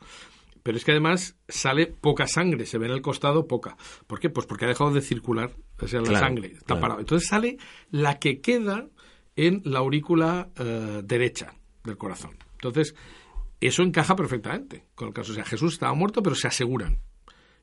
Pero 0.62 0.78
es 0.78 0.86
que 0.86 0.92
además 0.92 1.36
sale 1.48 1.88
poca 1.88 2.28
sangre, 2.28 2.68
se 2.68 2.78
ve 2.78 2.86
en 2.86 2.94
el 2.94 3.02
costado 3.02 3.48
poca. 3.48 3.78
¿Por 4.06 4.20
qué? 4.20 4.30
Pues 4.30 4.46
porque 4.46 4.66
ha 4.66 4.68
dejado 4.68 4.92
de 4.92 5.02
circular, 5.02 5.56
o 5.82 5.88
sea, 5.88 6.02
la 6.02 6.20
sangre 6.20 6.54
está 6.56 6.80
parado. 6.80 7.00
Entonces 7.00 7.28
sale 7.28 7.58
la 7.90 8.20
que 8.20 8.42
queda 8.42 8.88
en 9.36 9.62
la 9.66 9.80
aurícula 9.80 10.50
eh, 10.56 11.02
derecha 11.04 11.56
del 11.84 11.98
corazón. 11.98 12.38
Entonces, 12.54 12.96
eso 13.62 13.84
encaja 13.84 14.16
perfectamente 14.16 14.86
con 14.96 15.10
el 15.10 15.14
caso. 15.14 15.32
O 15.32 15.36
sea, 15.36 15.46
Jesús 15.46 15.74
estaba 15.74 15.94
muerto, 15.94 16.22
pero 16.22 16.36
se 16.36 16.48
aseguran 16.48 17.00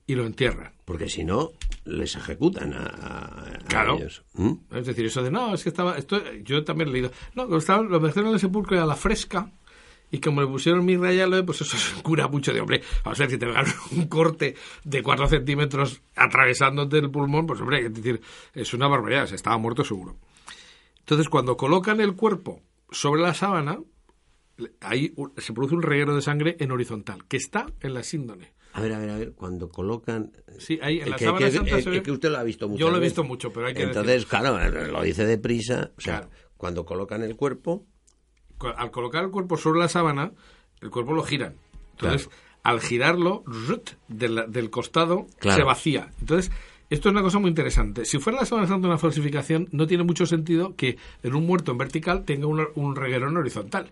y 0.07 0.14
lo 0.14 0.26
entierran. 0.26 0.72
Porque 0.85 1.09
si 1.09 1.24
no, 1.24 1.52
les 1.85 2.16
ejecutan 2.16 2.72
a, 2.74 3.59
claro. 3.68 3.96
ellos. 3.96 4.24
¿Mm? 4.35 4.52
Es 4.72 4.87
decir, 4.87 5.07
eso 5.07 5.22
de 5.22 5.31
no, 5.31 5.55
es 5.55 5.62
que 5.62 5.68
estaba. 5.68 5.96
Esto, 5.96 6.20
yo 6.42 6.64
también 6.64 6.88
he 6.90 6.92
leído. 6.92 7.12
No, 7.35 7.57
estaba, 7.57 7.83
lo 7.83 8.00
metieron 8.00 8.28
en 8.28 8.35
el 8.35 8.40
sepulcro 8.40 8.81
a 8.83 8.87
la 8.87 8.96
fresca. 8.96 9.50
Y 10.11 10.20
como 10.20 10.42
le 10.42 10.46
pusieron 10.46 10.85
mi 10.85 10.98
rayalo, 10.98 11.44
pues 11.46 11.62
eso 11.62 11.76
se 11.78 12.02
cura 12.02 12.28
mucho 12.28 12.52
de 12.52 12.61
hombre. 12.61 12.83
A 13.05 13.11
ver, 13.11 13.31
si 13.31 13.38
te 13.38 13.46
pegan 13.46 13.66
un 13.92 14.09
corte 14.09 14.55
de 14.85 15.02
4 15.02 15.28
centímetros 15.28 16.02
atravesándote 16.16 16.98
el 16.98 17.11
pulmón, 17.11 17.46
pues 17.46 17.61
hombre, 17.61 17.87
es 17.87 17.94
decir, 17.94 18.20
es 18.55 18.74
una 18.74 18.88
barbaridad, 18.88 19.26
se 19.26 19.37
estaba 19.37 19.57
muerto 19.57 19.85
seguro. 19.85 20.16
Entonces, 20.98 21.28
cuando 21.28 21.57
colocan 21.57 22.00
el 22.00 22.14
cuerpo 22.14 22.61
sobre 22.90 23.22
la 23.22 23.35
sábana, 23.35 23.78
ahí 24.80 25.14
se 25.38 25.52
produce 25.52 25.74
un 25.74 25.82
reguero 25.82 26.14
de 26.14 26.22
sangre 26.22 26.56
en 26.58 26.70
horizontal, 26.72 27.24
que 27.26 27.36
está 27.36 27.66
en 27.80 27.94
la 27.94 28.02
síndone. 28.02 28.52
A 28.74 28.80
ver, 28.80 28.92
a 28.94 28.98
ver, 28.98 29.10
a 29.10 29.16
ver, 29.16 29.32
cuando 29.32 29.68
colocan... 29.68 30.32
Sí, 30.58 30.78
ahí 30.82 31.00
en 31.00 31.10
la 31.10 31.16
que, 31.16 31.24
sábana 31.26 31.50
santa 31.50 31.80
se 31.82 31.90
ve... 31.90 32.02
que 32.02 32.10
usted 32.10 32.30
lo 32.30 32.38
ha 32.38 32.42
visto 32.42 32.68
mucho. 32.68 32.80
Yo 32.80 32.90
lo 32.90 32.96
he 32.96 33.00
visto 33.00 33.22
mucho, 33.22 33.52
pero 33.52 33.66
hay 33.66 33.74
que 33.74 33.82
Entonces, 33.82 34.24
claro, 34.24 34.58
lo 34.68 35.02
dice 35.02 35.26
deprisa. 35.26 35.90
O 35.96 36.00
sea, 36.00 36.28
cuando 36.56 36.84
colocan 36.84 37.22
el 37.22 37.36
cuerpo... 37.36 37.84
Al 38.76 38.90
colocar 38.90 39.24
el 39.24 39.30
cuerpo 39.30 39.56
sobre 39.56 39.80
la 39.80 39.88
sábana, 39.88 40.32
el 40.80 40.90
cuerpo 40.90 41.12
lo 41.12 41.22
giran. 41.24 41.56
Entonces, 41.92 42.30
al 42.62 42.80
girarlo, 42.80 43.44
del, 44.08 44.70
costado, 44.70 45.26
se 45.40 45.64
vacía. 45.64 46.10
Entonces, 46.20 46.52
esto 46.88 47.08
es 47.08 47.12
una 47.12 47.22
cosa 47.22 47.40
muy 47.40 47.48
interesante. 47.48 48.04
Si 48.04 48.18
fuera 48.18 48.40
la 48.40 48.46
sábana 48.46 48.68
santa 48.68 48.86
una 48.86 48.98
falsificación, 48.98 49.68
no 49.72 49.86
tiene 49.86 50.04
mucho 50.04 50.26
sentido 50.26 50.76
que 50.76 50.96
en 51.22 51.34
un 51.34 51.44
muerto 51.44 51.72
en 51.72 51.78
vertical 51.78 52.24
tenga 52.24 52.46
un, 52.46 52.64
un 52.76 52.96
reguero 52.96 53.28
en 53.28 53.36
horizontal. 53.36 53.90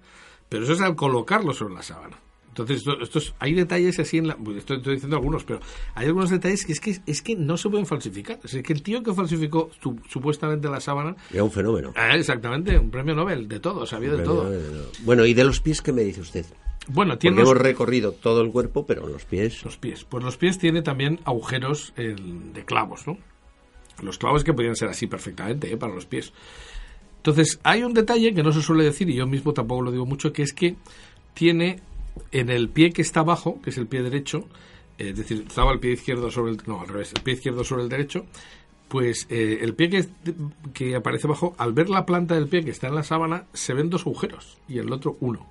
Pero 0.51 0.65
eso 0.65 0.75
es 0.75 0.81
al 0.83 0.97
colocarlo 0.97 1.55
sobre 1.55 1.75
la 1.75 1.83
sábana. 1.83 2.19
Entonces, 2.49 2.83
esto, 3.01 3.21
hay 3.39 3.55
detalles 3.55 3.99
así 4.01 4.19
en 4.19 4.27
la. 4.27 4.37
Estoy, 4.57 4.79
estoy, 4.79 4.95
diciendo 4.95 5.17
algunos, 5.17 5.45
pero 5.45 5.61
hay 5.95 6.09
algunos 6.09 6.31
detalles 6.31 6.67
que 6.67 6.73
es 6.73 6.81
que, 6.81 6.99
es 7.07 7.23
que 7.23 7.37
no 7.37 7.57
se 7.57 7.71
pueden 7.71 7.87
falsificar. 7.87 8.41
Es 8.43 8.61
que 8.63 8.73
el 8.73 8.83
tío 8.83 9.03
que 9.05 9.15
falsificó 9.15 9.71
supuestamente 10.09 10.69
la 10.69 10.81
sábana. 10.81 11.15
Era 11.33 11.45
un 11.45 11.53
fenómeno. 11.53 11.93
Ah, 11.95 12.17
exactamente, 12.17 12.77
un 12.77 12.91
premio 12.91 13.15
Nobel, 13.15 13.47
de 13.47 13.61
todo, 13.61 13.87
sabía 13.87 14.11
de 14.11 14.25
todo. 14.25 14.53
Bueno, 15.05 15.25
¿y 15.25 15.33
de 15.33 15.45
los 15.45 15.61
pies 15.61 15.81
qué 15.81 15.93
me 15.93 16.03
dice 16.03 16.21
usted? 16.21 16.45
Bueno, 16.89 17.17
tiene. 17.19 17.37
Porque 17.37 17.51
hemos 17.51 17.63
recorrido 17.63 18.13
todo 18.13 18.41
el 18.41 18.51
cuerpo, 18.51 18.85
pero 18.85 19.07
los 19.07 19.25
pies. 19.25 19.65
Los 19.65 19.77
pies. 19.77 20.05
Pues 20.05 20.25
los 20.25 20.37
pies 20.37 20.59
tiene 20.59 20.83
también 20.83 21.21
agujeros 21.25 21.95
de 21.97 22.65
clavos, 22.65 23.07
¿no? 23.07 23.17
Los 24.03 24.19
clavos 24.19 24.43
que 24.45 24.53
podrían 24.53 24.77
ser 24.77 24.89
así 24.89 25.07
perfectamente, 25.07 25.73
¿eh? 25.73 25.77
para 25.77 25.95
los 25.95 26.07
pies. 26.07 26.33
Entonces, 27.21 27.61
hay 27.65 27.83
un 27.83 27.93
detalle 27.93 28.33
que 28.33 28.43
no 28.43 28.51
se 28.51 28.63
suele 28.63 28.83
decir, 28.83 29.11
y 29.11 29.15
yo 29.15 29.27
mismo 29.27 29.53
tampoco 29.53 29.83
lo 29.83 29.93
digo 29.93 30.07
mucho, 30.07 30.33
que 30.33 30.43
es 30.43 30.55
que 30.55 30.77
tiene 31.35 31.81
en 32.33 32.49
el 32.49 32.71
pie 32.71 32.93
que 32.93 33.03
está 33.03 33.21
abajo, 33.21 33.61
que 33.63 33.69
es 33.69 33.77
el 33.77 33.87
pie 33.87 34.03
derecho, 34.03 34.47
es 34.97 35.17
decir, 35.17 35.45
estaba 35.47 35.71
el 35.73 35.81
pie 35.81 35.93
izquierdo 35.93 36.31
sobre 36.31 36.53
el... 36.53 36.59
No, 36.67 36.81
al 36.81 36.89
revés, 36.89 37.13
el 37.15 37.23
pie 37.23 37.35
izquierdo 37.35 37.63
sobre 37.63 37.83
el 37.83 37.91
derecho, 37.91 38.25
pues 38.89 39.27
eh, 39.29 39.59
el 39.61 39.75
pie 39.75 39.91
que, 39.91 40.07
que 40.73 40.97
aparece 40.97 41.27
abajo, 41.27 41.55
al 41.59 41.75
ver 41.75 41.91
la 41.91 42.07
planta 42.07 42.37
del 42.37 42.49
pie 42.49 42.65
que 42.65 42.71
está 42.71 42.89
en 42.89 42.95
la 42.95 43.03
sábana, 43.03 43.45
se 43.53 43.75
ven 43.75 43.91
dos 43.91 44.03
agujeros, 44.07 44.57
y 44.67 44.79
el 44.79 44.91
otro 44.91 45.19
uno. 45.21 45.47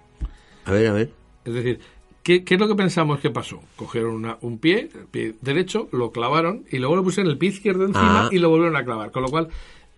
A 0.66 0.72
ver, 0.72 0.88
a 0.88 0.94
ver. 0.94 1.12
Es 1.46 1.54
decir, 1.54 1.80
¿Qué, 2.24 2.44
es 2.46 2.60
lo 2.60 2.68
que 2.68 2.76
pensamos 2.76 3.20
que 3.20 3.30
pasó? 3.30 3.60
Cogieron 3.76 4.38
un 4.42 4.60
pie, 4.60 4.90
el 4.94 5.06
pie 5.10 5.36
derecho, 5.42 5.88
lo 5.92 6.12
clavaron 6.12 6.66
y 6.70 6.78
luego 6.78 6.98
le 6.98 7.02
pusieron 7.02 7.32
el 7.32 7.40
pie 7.40 7.50
izquierdo 7.50 7.86
encima 7.86 8.26
ah. 8.26 8.30
y 8.32 8.38
lo 8.40 8.50
volvieron 8.50 8.76
a 8.76 8.84
clavar. 8.84 9.12
Con 9.12 9.24
lo 9.24 9.30
cual, 9.30 9.50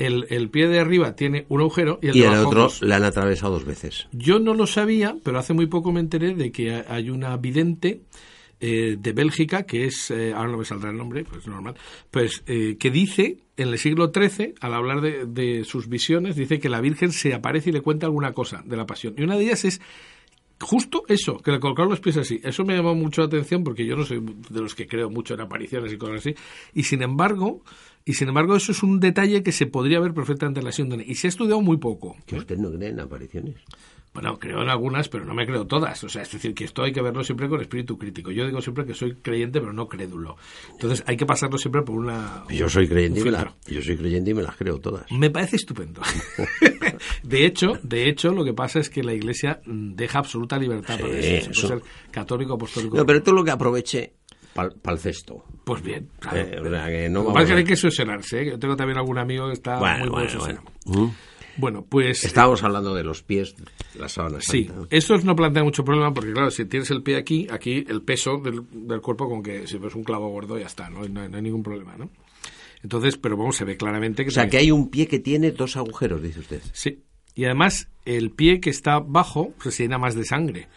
el, 0.05 0.49
pie 0.49 0.67
de 0.67 0.79
arriba 0.79 1.15
tiene 1.15 1.45
un 1.49 1.61
agujero 1.61 1.99
y 2.01 2.09
el, 2.09 2.15
y 2.15 2.23
el 2.23 2.33
otro 2.33 2.69
le 2.81 2.93
han 2.93 3.03
atravesado 3.03 3.53
dos 3.53 3.65
veces. 3.65 4.07
Yo 4.11 4.39
no 4.39 4.53
lo 4.53 4.67
sabía, 4.67 5.15
pero 5.23 5.39
hace 5.39 5.53
muy 5.53 5.67
poco 5.67 5.91
me 5.91 5.99
enteré 5.99 6.33
de 6.33 6.51
que 6.51 6.83
hay 6.87 7.09
una 7.09 7.37
vidente 7.37 8.01
eh, 8.59 8.95
de 8.99 9.13
Bélgica, 9.13 9.63
que 9.63 9.85
es, 9.85 10.11
eh, 10.11 10.33
ahora 10.33 10.51
no 10.51 10.57
me 10.59 10.65
saldrá 10.65 10.91
el 10.91 10.97
nombre, 10.97 11.23
pues 11.23 11.47
normal, 11.47 11.75
pues 12.11 12.43
eh, 12.45 12.77
que 12.79 12.91
dice, 12.91 13.37
en 13.57 13.69
el 13.69 13.79
siglo 13.79 14.11
XIII, 14.13 14.53
al 14.61 14.73
hablar 14.73 15.01
de, 15.01 15.25
de, 15.25 15.63
sus 15.63 15.89
visiones, 15.89 16.35
dice 16.35 16.59
que 16.59 16.69
la 16.69 16.79
Virgen 16.79 17.11
se 17.11 17.33
aparece 17.33 17.71
y 17.71 17.73
le 17.73 17.81
cuenta 17.81 18.05
alguna 18.05 18.33
cosa 18.33 18.61
de 18.63 18.77
la 18.77 18.85
pasión. 18.85 19.15
Y 19.17 19.23
una 19.23 19.35
de 19.35 19.45
ellas 19.45 19.65
es 19.65 19.81
justo 20.61 21.03
eso, 21.07 21.37
que 21.37 21.51
le 21.51 21.59
colocaron 21.59 21.89
los 21.89 21.99
pies 21.99 22.17
así. 22.17 22.39
Eso 22.43 22.63
me 22.63 22.75
llamó 22.75 22.95
mucho 22.95 23.21
la 23.21 23.27
atención 23.27 23.63
porque 23.63 23.85
yo 23.85 23.95
no 23.95 24.05
soy 24.05 24.23
de 24.49 24.61
los 24.61 24.75
que 24.75 24.87
creo 24.87 25.09
mucho 25.09 25.33
en 25.33 25.41
apariciones 25.41 25.91
y 25.91 25.97
cosas 25.97 26.17
así. 26.17 26.35
Y 26.73 26.83
sin 26.83 27.01
embargo, 27.01 27.63
y 28.05 28.13
sin 28.13 28.29
embargo, 28.29 28.55
eso 28.55 28.71
es 28.71 28.81
un 28.83 28.99
detalle 28.99 29.43
que 29.43 29.51
se 29.51 29.67
podría 29.67 29.99
ver 29.99 30.13
perfectamente 30.13 30.59
en 30.59 30.65
la 30.65 30.71
síndrome. 30.71 31.03
Y 31.07 31.15
se 31.15 31.27
ha 31.27 31.29
estudiado 31.29 31.61
muy 31.61 31.77
poco. 31.77 32.15
¿Que 32.25 32.37
usted 32.37 32.57
no 32.57 32.71
cree 32.71 32.89
en 32.89 32.99
apariciones? 32.99 33.55
Bueno, 34.13 34.37
creo 34.39 34.61
en 34.61 34.67
algunas, 34.69 35.07
pero 35.07 35.23
no 35.23 35.33
me 35.33 35.45
creo 35.45 35.65
todas. 35.65 36.03
O 36.03 36.09
sea, 36.09 36.23
es 36.23 36.31
decir, 36.31 36.53
que 36.53 36.65
esto 36.65 36.83
hay 36.83 36.91
que 36.91 37.01
verlo 37.01 37.23
siempre 37.23 37.47
con 37.47 37.61
espíritu 37.61 37.97
crítico. 37.97 38.29
Yo 38.31 38.45
digo 38.45 38.61
siempre 38.61 38.85
que 38.85 38.93
soy 38.93 39.15
creyente, 39.15 39.61
pero 39.61 39.71
no 39.71 39.87
crédulo. 39.87 40.35
Entonces 40.71 41.01
hay 41.07 41.15
que 41.15 41.25
pasarlo 41.25 41.57
siempre 41.57 41.81
por 41.81 41.95
una... 41.95 42.43
Yo 42.49 42.67
soy 42.67 42.89
creyente, 42.89 43.21
y 43.21 43.23
me, 43.23 43.31
la- 43.31 43.53
yo 43.67 43.81
soy 43.81 43.95
creyente 43.95 44.31
y 44.31 44.33
me 44.33 44.43
las 44.43 44.57
creo 44.57 44.79
todas. 44.79 45.09
Me 45.11 45.29
parece 45.29 45.55
estupendo. 45.55 46.01
de 47.23 47.45
hecho, 47.45 47.73
de 47.83 48.09
hecho, 48.09 48.31
lo 48.31 48.43
que 48.43 48.53
pasa 48.53 48.79
es 48.79 48.89
que 48.89 49.01
la 49.03 49.13
Iglesia 49.13 49.61
mm, 49.65 49.93
deja 49.95 50.19
absoluta 50.19 50.57
libertad 50.57 50.99
para 50.99 51.13
eso. 51.13 51.17
Puede 51.17 51.37
eso- 51.51 51.67
ser 51.67 51.81
católico, 52.11 52.53
apostólico. 52.55 52.97
No, 52.97 53.05
pero 53.05 53.23
todo 53.23 53.35
lo 53.35 53.43
que 53.43 53.51
aproveche 53.51 54.13
para 54.53 54.69
el 54.89 54.99
cesto. 54.99 55.45
Pues 55.63 55.81
bien, 55.81 56.09
claro. 56.19 56.37
Eh, 56.37 56.59
o 56.59 56.69
sea, 56.69 56.87
que 56.87 57.09
no 57.09 57.23
que. 57.33 58.41
¿eh? 58.41 58.45
Yo 58.45 58.59
tengo 58.59 58.75
también 58.75 58.97
algún 58.97 59.17
amigo 59.17 59.47
que 59.47 59.53
está 59.53 59.77
Bueno, 59.79 59.99
muy 59.99 60.09
bueno, 60.09 60.39
bueno. 60.39 60.63
Mm. 60.85 61.07
Bueno, 61.57 61.85
pues 61.87 62.23
Estábamos 62.23 62.63
hablando 62.63 62.93
de 62.95 63.03
los 63.03 63.23
pies, 63.23 63.55
de 63.57 63.99
la 63.99 64.07
sábana 64.09 64.39
sí, 64.41 64.65
santa. 64.65 64.87
eso 64.95 65.17
no 65.17 65.35
plantea 65.35 65.63
mucho 65.63 65.83
problema 65.83 66.13
porque 66.13 66.31
claro, 66.33 66.49
si 66.51 66.65
tienes 66.65 66.89
el 66.91 67.03
pie 67.03 67.17
aquí, 67.17 67.47
aquí 67.51 67.83
el 67.87 68.01
peso 68.01 68.37
del, 68.37 68.61
del 68.71 69.01
cuerpo 69.01 69.27
con 69.29 69.43
que 69.43 69.67
si 69.67 69.77
ves 69.77 69.93
un 69.95 70.03
clavo 70.03 70.29
gordo 70.29 70.57
ya 70.57 70.67
está, 70.67 70.89
no, 70.89 71.07
no 71.07 71.21
hay- 71.21 71.29
no 71.29 71.35
hay 71.37 71.43
ningún 71.43 71.63
problema, 71.63 71.95
¿no? 71.97 72.09
Entonces, 72.83 73.17
pero 73.17 73.37
vamos, 73.37 73.55
se 73.57 73.65
ve 73.65 73.77
claramente 73.77 74.23
que 74.23 74.29
O 74.29 74.31
sea, 74.33 74.43
se- 74.45 74.49
que 74.49 74.57
hay 74.57 74.71
un 74.71 74.89
pie 74.89 75.07
que 75.07 75.19
tiene 75.19 75.51
dos 75.51 75.77
agujeros, 75.77 76.21
dice 76.23 76.39
usted. 76.39 76.61
Sí. 76.73 77.03
Y 77.35 77.45
además, 77.45 77.89
el 78.05 78.31
pie 78.31 78.59
que 78.59 78.69
está 78.71 78.99
bajo 78.99 79.53
pues, 79.61 79.75
se 79.75 79.83
llena 79.83 79.97
más 79.97 80.15
de 80.15 80.25
sangre. 80.25 80.67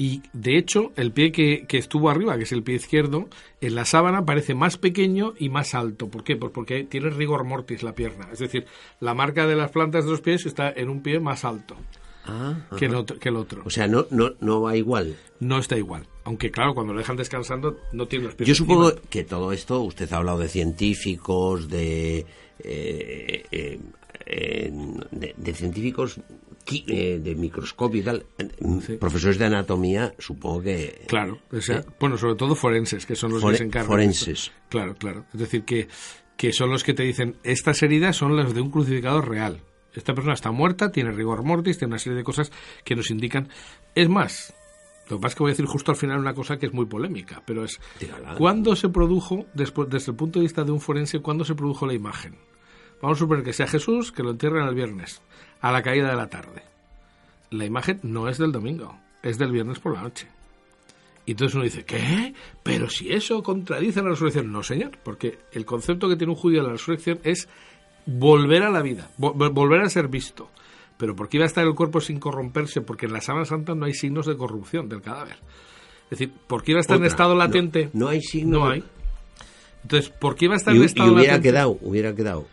Y 0.00 0.22
de 0.32 0.56
hecho, 0.56 0.92
el 0.94 1.10
pie 1.10 1.32
que, 1.32 1.66
que 1.66 1.76
estuvo 1.76 2.08
arriba, 2.08 2.36
que 2.38 2.44
es 2.44 2.52
el 2.52 2.62
pie 2.62 2.76
izquierdo, 2.76 3.28
en 3.60 3.74
la 3.74 3.84
sábana 3.84 4.24
parece 4.24 4.54
más 4.54 4.76
pequeño 4.76 5.34
y 5.36 5.48
más 5.48 5.74
alto. 5.74 6.08
¿Por 6.08 6.22
qué? 6.22 6.36
Pues 6.36 6.52
porque 6.52 6.84
tiene 6.84 7.10
rigor 7.10 7.42
mortis 7.44 7.82
la 7.82 7.96
pierna. 7.96 8.28
Es 8.32 8.38
decir, 8.38 8.64
la 9.00 9.14
marca 9.14 9.48
de 9.48 9.56
las 9.56 9.72
plantas 9.72 10.04
de 10.04 10.12
los 10.12 10.20
pies 10.20 10.46
está 10.46 10.70
en 10.70 10.88
un 10.88 11.02
pie 11.02 11.18
más 11.18 11.44
alto 11.44 11.76
Ah, 12.26 12.54
que 12.78 12.84
el 12.84 12.94
otro. 12.94 13.18
Que 13.18 13.30
el 13.30 13.36
otro. 13.36 13.62
O 13.64 13.70
sea, 13.70 13.88
no, 13.88 14.06
no, 14.10 14.34
no 14.40 14.60
va 14.60 14.76
igual. 14.76 15.16
No 15.40 15.58
está 15.58 15.76
igual. 15.76 16.06
Aunque, 16.24 16.50
claro, 16.50 16.74
cuando 16.74 16.92
lo 16.92 16.98
dejan 17.00 17.16
descansando, 17.16 17.78
no 17.92 18.06
tiene 18.06 18.26
los 18.26 18.34
pies 18.34 18.46
Yo 18.46 18.54
supongo 18.54 18.90
encima. 18.90 19.08
que 19.10 19.24
todo 19.24 19.50
esto, 19.50 19.80
usted 19.80 20.12
ha 20.12 20.18
hablado 20.18 20.38
de 20.38 20.48
científicos, 20.48 21.68
de, 21.68 22.18
eh, 22.60 23.44
eh, 23.50 23.80
eh, 24.26 24.72
de, 25.10 25.34
de 25.36 25.54
científicos 25.54 26.20
eh, 26.88 27.18
de 27.22 27.34
microscopio 27.34 28.00
y 28.00 28.04
tal, 28.04 28.26
profesores 29.00 29.38
de 29.38 29.46
anatomía, 29.46 30.14
supongo 30.18 30.62
que... 30.62 31.02
Claro, 31.06 31.38
o 31.50 31.60
sea, 31.60 31.78
Eh, 31.78 31.84
bueno, 32.00 32.16
sobre 32.18 32.34
todo 32.36 32.54
forenses, 32.54 33.06
que 33.06 33.16
son 33.16 33.32
los 33.32 33.42
Fore- 33.42 33.52
que 33.52 33.58
se 33.58 33.64
encargan. 33.64 33.88
forenses. 33.88 34.52
Claro, 34.68 34.94
claro. 34.94 35.24
Es 35.32 35.40
decir, 35.40 35.64
que, 35.64 35.88
que 36.36 36.52
son 36.52 36.70
los 36.70 36.84
que 36.84 36.94
te 36.94 37.02
dicen, 37.02 37.36
estas 37.42 37.82
heridas 37.82 38.16
son 38.16 38.36
las 38.36 38.54
de 38.54 38.60
un 38.60 38.70
crucificado 38.70 39.20
real. 39.20 39.62
Esta 39.94 40.14
persona 40.14 40.34
está 40.34 40.50
muerta, 40.52 40.92
tiene 40.92 41.10
rigor 41.12 41.42
mortis, 41.42 41.78
tiene 41.78 41.92
una 41.92 41.98
serie 41.98 42.16
de 42.18 42.24
cosas 42.24 42.52
que 42.84 42.94
nos 42.94 43.10
indican. 43.10 43.48
Es 43.94 44.08
más, 44.08 44.54
lo 45.08 45.16
que 45.16 45.22
pasa 45.22 45.32
es 45.32 45.34
que 45.36 45.42
voy 45.42 45.50
a 45.50 45.54
decir 45.54 45.66
justo 45.66 45.90
al 45.90 45.96
final 45.96 46.18
una 46.20 46.34
cosa 46.34 46.58
que 46.58 46.66
es 46.66 46.72
muy 46.72 46.86
polémica, 46.86 47.42
pero 47.46 47.64
es, 47.64 47.80
Dígala. 47.98 48.34
¿cuándo 48.36 48.76
se 48.76 48.90
produjo, 48.90 49.46
después, 49.54 49.88
desde 49.88 50.12
el 50.12 50.16
punto 50.16 50.38
de 50.38 50.44
vista 50.44 50.62
de 50.64 50.70
un 50.70 50.80
forense, 50.80 51.20
cuándo 51.20 51.44
se 51.44 51.54
produjo 51.54 51.86
la 51.86 51.94
imagen? 51.94 52.36
Vamos 53.00 53.18
a 53.18 53.20
suponer 53.20 53.44
que 53.44 53.52
sea 53.52 53.66
Jesús, 53.66 54.10
que 54.12 54.22
lo 54.22 54.30
entierran 54.30 54.68
el 54.68 54.74
viernes, 54.74 55.20
a 55.60 55.70
la 55.72 55.82
caída 55.82 56.08
de 56.10 56.16
la 56.16 56.28
tarde. 56.28 56.62
La 57.50 57.64
imagen 57.64 58.00
no 58.02 58.28
es 58.28 58.38
del 58.38 58.52
domingo, 58.52 58.98
es 59.22 59.38
del 59.38 59.52
viernes 59.52 59.78
por 59.78 59.94
la 59.94 60.02
noche. 60.02 60.26
Y 61.26 61.32
entonces 61.32 61.54
uno 61.54 61.64
dice, 61.64 61.84
¿qué? 61.84 62.34
Pero 62.62 62.88
si 62.88 63.12
eso 63.12 63.42
contradice 63.42 64.02
la 64.02 64.08
resurrección. 64.10 64.50
No, 64.50 64.62
señor, 64.62 64.92
porque 65.02 65.38
el 65.52 65.64
concepto 65.66 66.08
que 66.08 66.16
tiene 66.16 66.32
un 66.32 66.38
judío 66.38 66.60
de 66.62 66.66
la 66.68 66.72
resurrección 66.72 67.20
es 67.22 67.48
volver 68.06 68.62
a 68.62 68.70
la 68.70 68.80
vida, 68.82 69.10
vo- 69.18 69.34
vo- 69.34 69.52
volver 69.52 69.82
a 69.82 69.90
ser 69.90 70.08
visto. 70.08 70.50
Pero 70.96 71.14
¿por 71.14 71.28
qué 71.28 71.36
iba 71.36 71.44
a 71.44 71.46
estar 71.46 71.64
el 71.66 71.74
cuerpo 71.74 72.00
sin 72.00 72.18
corromperse? 72.18 72.80
Porque 72.80 73.06
en 73.06 73.12
la 73.12 73.20
sábana 73.20 73.44
santa 73.44 73.74
no 73.74 73.84
hay 73.84 73.92
signos 73.94 74.26
de 74.26 74.36
corrupción 74.36 74.88
del 74.88 75.02
cadáver. 75.02 75.36
Es 76.04 76.18
decir, 76.18 76.32
¿por 76.46 76.62
qué 76.64 76.72
iba 76.72 76.78
a 76.78 76.80
estar 76.80 76.96
en 76.96 77.04
estado 77.04 77.34
latente? 77.36 77.90
No, 77.92 78.08
hay 78.08 78.22
signo. 78.22 78.60
No 78.60 78.70
hay. 78.70 78.82
Entonces, 79.82 80.10
¿por 80.10 80.34
qué 80.34 80.46
iba 80.46 80.54
a 80.54 80.56
estar 80.56 80.72
Y, 80.74 80.78
en 80.78 80.82
y 80.82 80.86
estado 80.86 81.12
hubiera 81.12 81.32
latente? 81.34 81.48
quedado, 81.50 81.78
hubiera 81.82 82.14
quedado. 82.14 82.46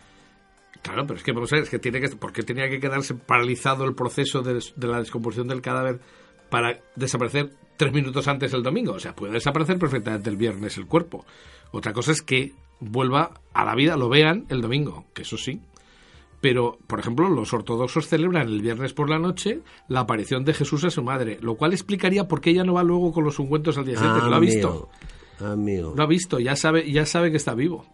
Claro, 0.85 1.07
pero 1.07 1.17
es 1.17 1.23
que 1.23 1.31
vamos 1.31 1.51
a 1.51 1.55
ver, 1.55 1.63
es 1.63 1.69
que 1.71 1.79
tiene 1.79 1.99
que, 1.99 2.09
¿por 2.09 2.31
qué 2.31 2.43
tenía 2.43 2.69
que 2.69 2.79
quedarse 2.79 3.15
paralizado 3.15 3.85
el 3.85 3.95
proceso 3.95 4.43
de, 4.43 4.59
la 4.87 4.99
descomposición 4.99 5.47
del 5.47 5.59
cadáver 5.59 5.99
para 6.51 6.79
desaparecer 6.95 7.49
tres 7.75 7.91
minutos 7.91 8.27
antes 8.27 8.53
el 8.53 8.61
domingo? 8.61 8.93
O 8.93 8.99
sea, 8.99 9.15
puede 9.15 9.33
desaparecer 9.33 9.79
perfectamente 9.79 10.29
el 10.29 10.37
viernes 10.37 10.77
el 10.77 10.85
cuerpo. 10.85 11.25
Otra 11.71 11.91
cosa 11.91 12.11
es 12.11 12.21
que 12.21 12.53
vuelva 12.79 13.41
a 13.51 13.65
la 13.65 13.73
vida, 13.73 13.97
lo 13.97 14.09
vean 14.09 14.45
el 14.49 14.61
domingo, 14.61 15.05
que 15.15 15.23
eso 15.23 15.37
sí. 15.37 15.59
Pero, 16.39 16.77
por 16.85 16.99
ejemplo, 16.99 17.29
los 17.29 17.51
ortodoxos 17.51 18.07
celebran 18.07 18.47
el 18.47 18.61
viernes 18.61 18.93
por 18.93 19.09
la 19.09 19.17
noche 19.17 19.61
la 19.87 20.01
aparición 20.01 20.45
de 20.45 20.53
Jesús 20.53 20.83
a 20.83 20.91
su 20.91 21.01
madre, 21.01 21.39
lo 21.41 21.55
cual 21.55 21.73
explicaría 21.73 22.27
por 22.27 22.41
qué 22.41 22.51
ella 22.51 22.63
no 22.63 22.75
va 22.75 22.83
luego 22.83 23.11
con 23.11 23.23
los 23.23 23.39
ungüentos 23.39 23.75
al 23.79 23.85
día 23.85 23.97
siguiente. 23.97 24.29
Lo 24.29 24.35
ha 24.35 24.39
visto. 24.39 24.89
Amigo. 25.39 25.95
Lo 25.97 26.03
ha 26.03 26.07
visto, 26.07 26.39
ya 26.39 26.55
sabe, 26.55 26.91
ya 26.91 27.07
sabe 27.07 27.31
que 27.31 27.37
está 27.37 27.55
vivo. 27.55 27.87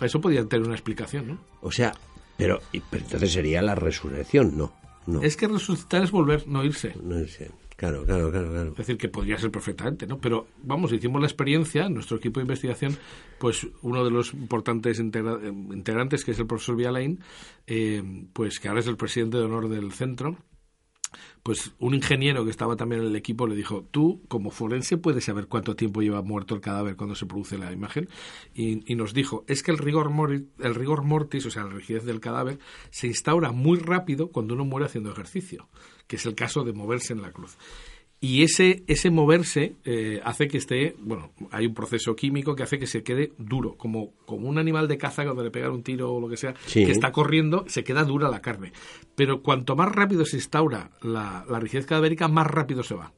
Eso 0.00 0.20
podría 0.20 0.46
tener 0.46 0.64
una 0.64 0.76
explicación, 0.76 1.26
¿no? 1.26 1.38
O 1.60 1.72
sea, 1.72 1.92
pero, 2.40 2.60
y- 2.72 2.80
pero 2.80 3.04
entonces 3.04 3.32
sería 3.32 3.62
la 3.62 3.74
resurrección, 3.74 4.56
no. 4.56 4.72
No, 5.06 5.22
Es 5.22 5.36
que 5.36 5.48
resucitar 5.48 6.02
es 6.04 6.10
volver, 6.10 6.46
no 6.46 6.62
irse. 6.64 6.94
no 7.02 7.24
sé. 7.26 7.50
Claro, 7.76 8.04
claro, 8.04 8.30
claro, 8.30 8.50
claro. 8.50 8.70
Es 8.72 8.76
decir, 8.76 8.98
que 8.98 9.08
podría 9.08 9.38
ser 9.38 9.50
perfectamente, 9.50 10.06
¿no? 10.06 10.18
Pero, 10.18 10.48
vamos, 10.62 10.92
hicimos 10.92 11.18
la 11.22 11.26
experiencia, 11.26 11.88
nuestro 11.88 12.18
equipo 12.18 12.38
de 12.38 12.44
investigación, 12.44 12.94
pues 13.38 13.66
uno 13.80 14.04
de 14.04 14.10
los 14.10 14.34
importantes 14.34 15.00
integra- 15.00 15.40
eh, 15.42 15.48
integrantes, 15.48 16.22
que 16.22 16.32
es 16.32 16.38
el 16.38 16.46
profesor 16.46 16.76
Vialain, 16.76 17.20
eh, 17.66 18.02
pues 18.34 18.60
que 18.60 18.68
ahora 18.68 18.80
es 18.80 18.86
el 18.86 18.98
presidente 18.98 19.38
de 19.38 19.44
honor 19.44 19.70
del 19.70 19.92
centro, 19.92 20.36
pues 21.42 21.72
un 21.78 21.94
ingeniero 21.94 22.44
que 22.44 22.50
estaba 22.50 22.76
también 22.76 23.02
en 23.02 23.08
el 23.08 23.16
equipo 23.16 23.46
le 23.46 23.56
dijo, 23.56 23.86
tú 23.90 24.22
como 24.28 24.50
forense 24.50 24.96
puedes 24.96 25.24
saber 25.24 25.46
cuánto 25.46 25.76
tiempo 25.76 26.02
lleva 26.02 26.22
muerto 26.22 26.54
el 26.54 26.60
cadáver 26.60 26.96
cuando 26.96 27.14
se 27.14 27.26
produce 27.26 27.58
la 27.58 27.72
imagen. 27.72 28.08
Y, 28.54 28.90
y 28.90 28.96
nos 28.96 29.14
dijo, 29.14 29.44
es 29.48 29.62
que 29.62 29.70
el 29.70 29.78
rigor, 29.78 30.10
mori- 30.10 30.46
el 30.58 30.74
rigor 30.74 31.02
mortis, 31.02 31.46
o 31.46 31.50
sea, 31.50 31.64
la 31.64 31.70
rigidez 31.70 32.04
del 32.04 32.20
cadáver, 32.20 32.58
se 32.90 33.06
instaura 33.06 33.52
muy 33.52 33.78
rápido 33.78 34.30
cuando 34.30 34.54
uno 34.54 34.64
muere 34.64 34.86
haciendo 34.86 35.10
ejercicio, 35.10 35.68
que 36.06 36.16
es 36.16 36.26
el 36.26 36.34
caso 36.34 36.64
de 36.64 36.72
moverse 36.72 37.12
en 37.12 37.22
la 37.22 37.32
cruz. 37.32 37.56
Y 38.22 38.42
ese, 38.42 38.84
ese 38.86 39.10
moverse 39.10 39.76
eh, 39.84 40.20
hace 40.24 40.46
que 40.46 40.58
esté, 40.58 40.94
bueno, 41.00 41.32
hay 41.50 41.66
un 41.66 41.72
proceso 41.72 42.14
químico 42.14 42.54
que 42.54 42.62
hace 42.62 42.78
que 42.78 42.86
se 42.86 43.02
quede 43.02 43.32
duro, 43.38 43.76
como, 43.78 44.12
como 44.26 44.46
un 44.46 44.58
animal 44.58 44.88
de 44.88 44.98
caza 44.98 45.24
cuando 45.24 45.42
le 45.42 45.50
pegan 45.50 45.72
un 45.72 45.82
tiro 45.82 46.12
o 46.12 46.20
lo 46.20 46.28
que 46.28 46.36
sea, 46.36 46.54
Sí. 46.66 46.84
que 46.84 46.92
está 46.92 47.12
corriendo, 47.12 47.64
se 47.66 47.82
queda 47.82 48.04
dura 48.04 48.28
la 48.28 48.42
carne. 48.42 48.72
Pero 49.14 49.42
cuanto 49.42 49.74
más 49.74 49.90
rápido 49.90 50.26
se 50.26 50.36
instaura 50.36 50.90
la, 51.00 51.46
la 51.48 51.60
rigidez 51.60 51.86
cadavérica, 51.86 52.28
más 52.28 52.46
rápido 52.46 52.82
se 52.82 52.94
va. 52.94 53.14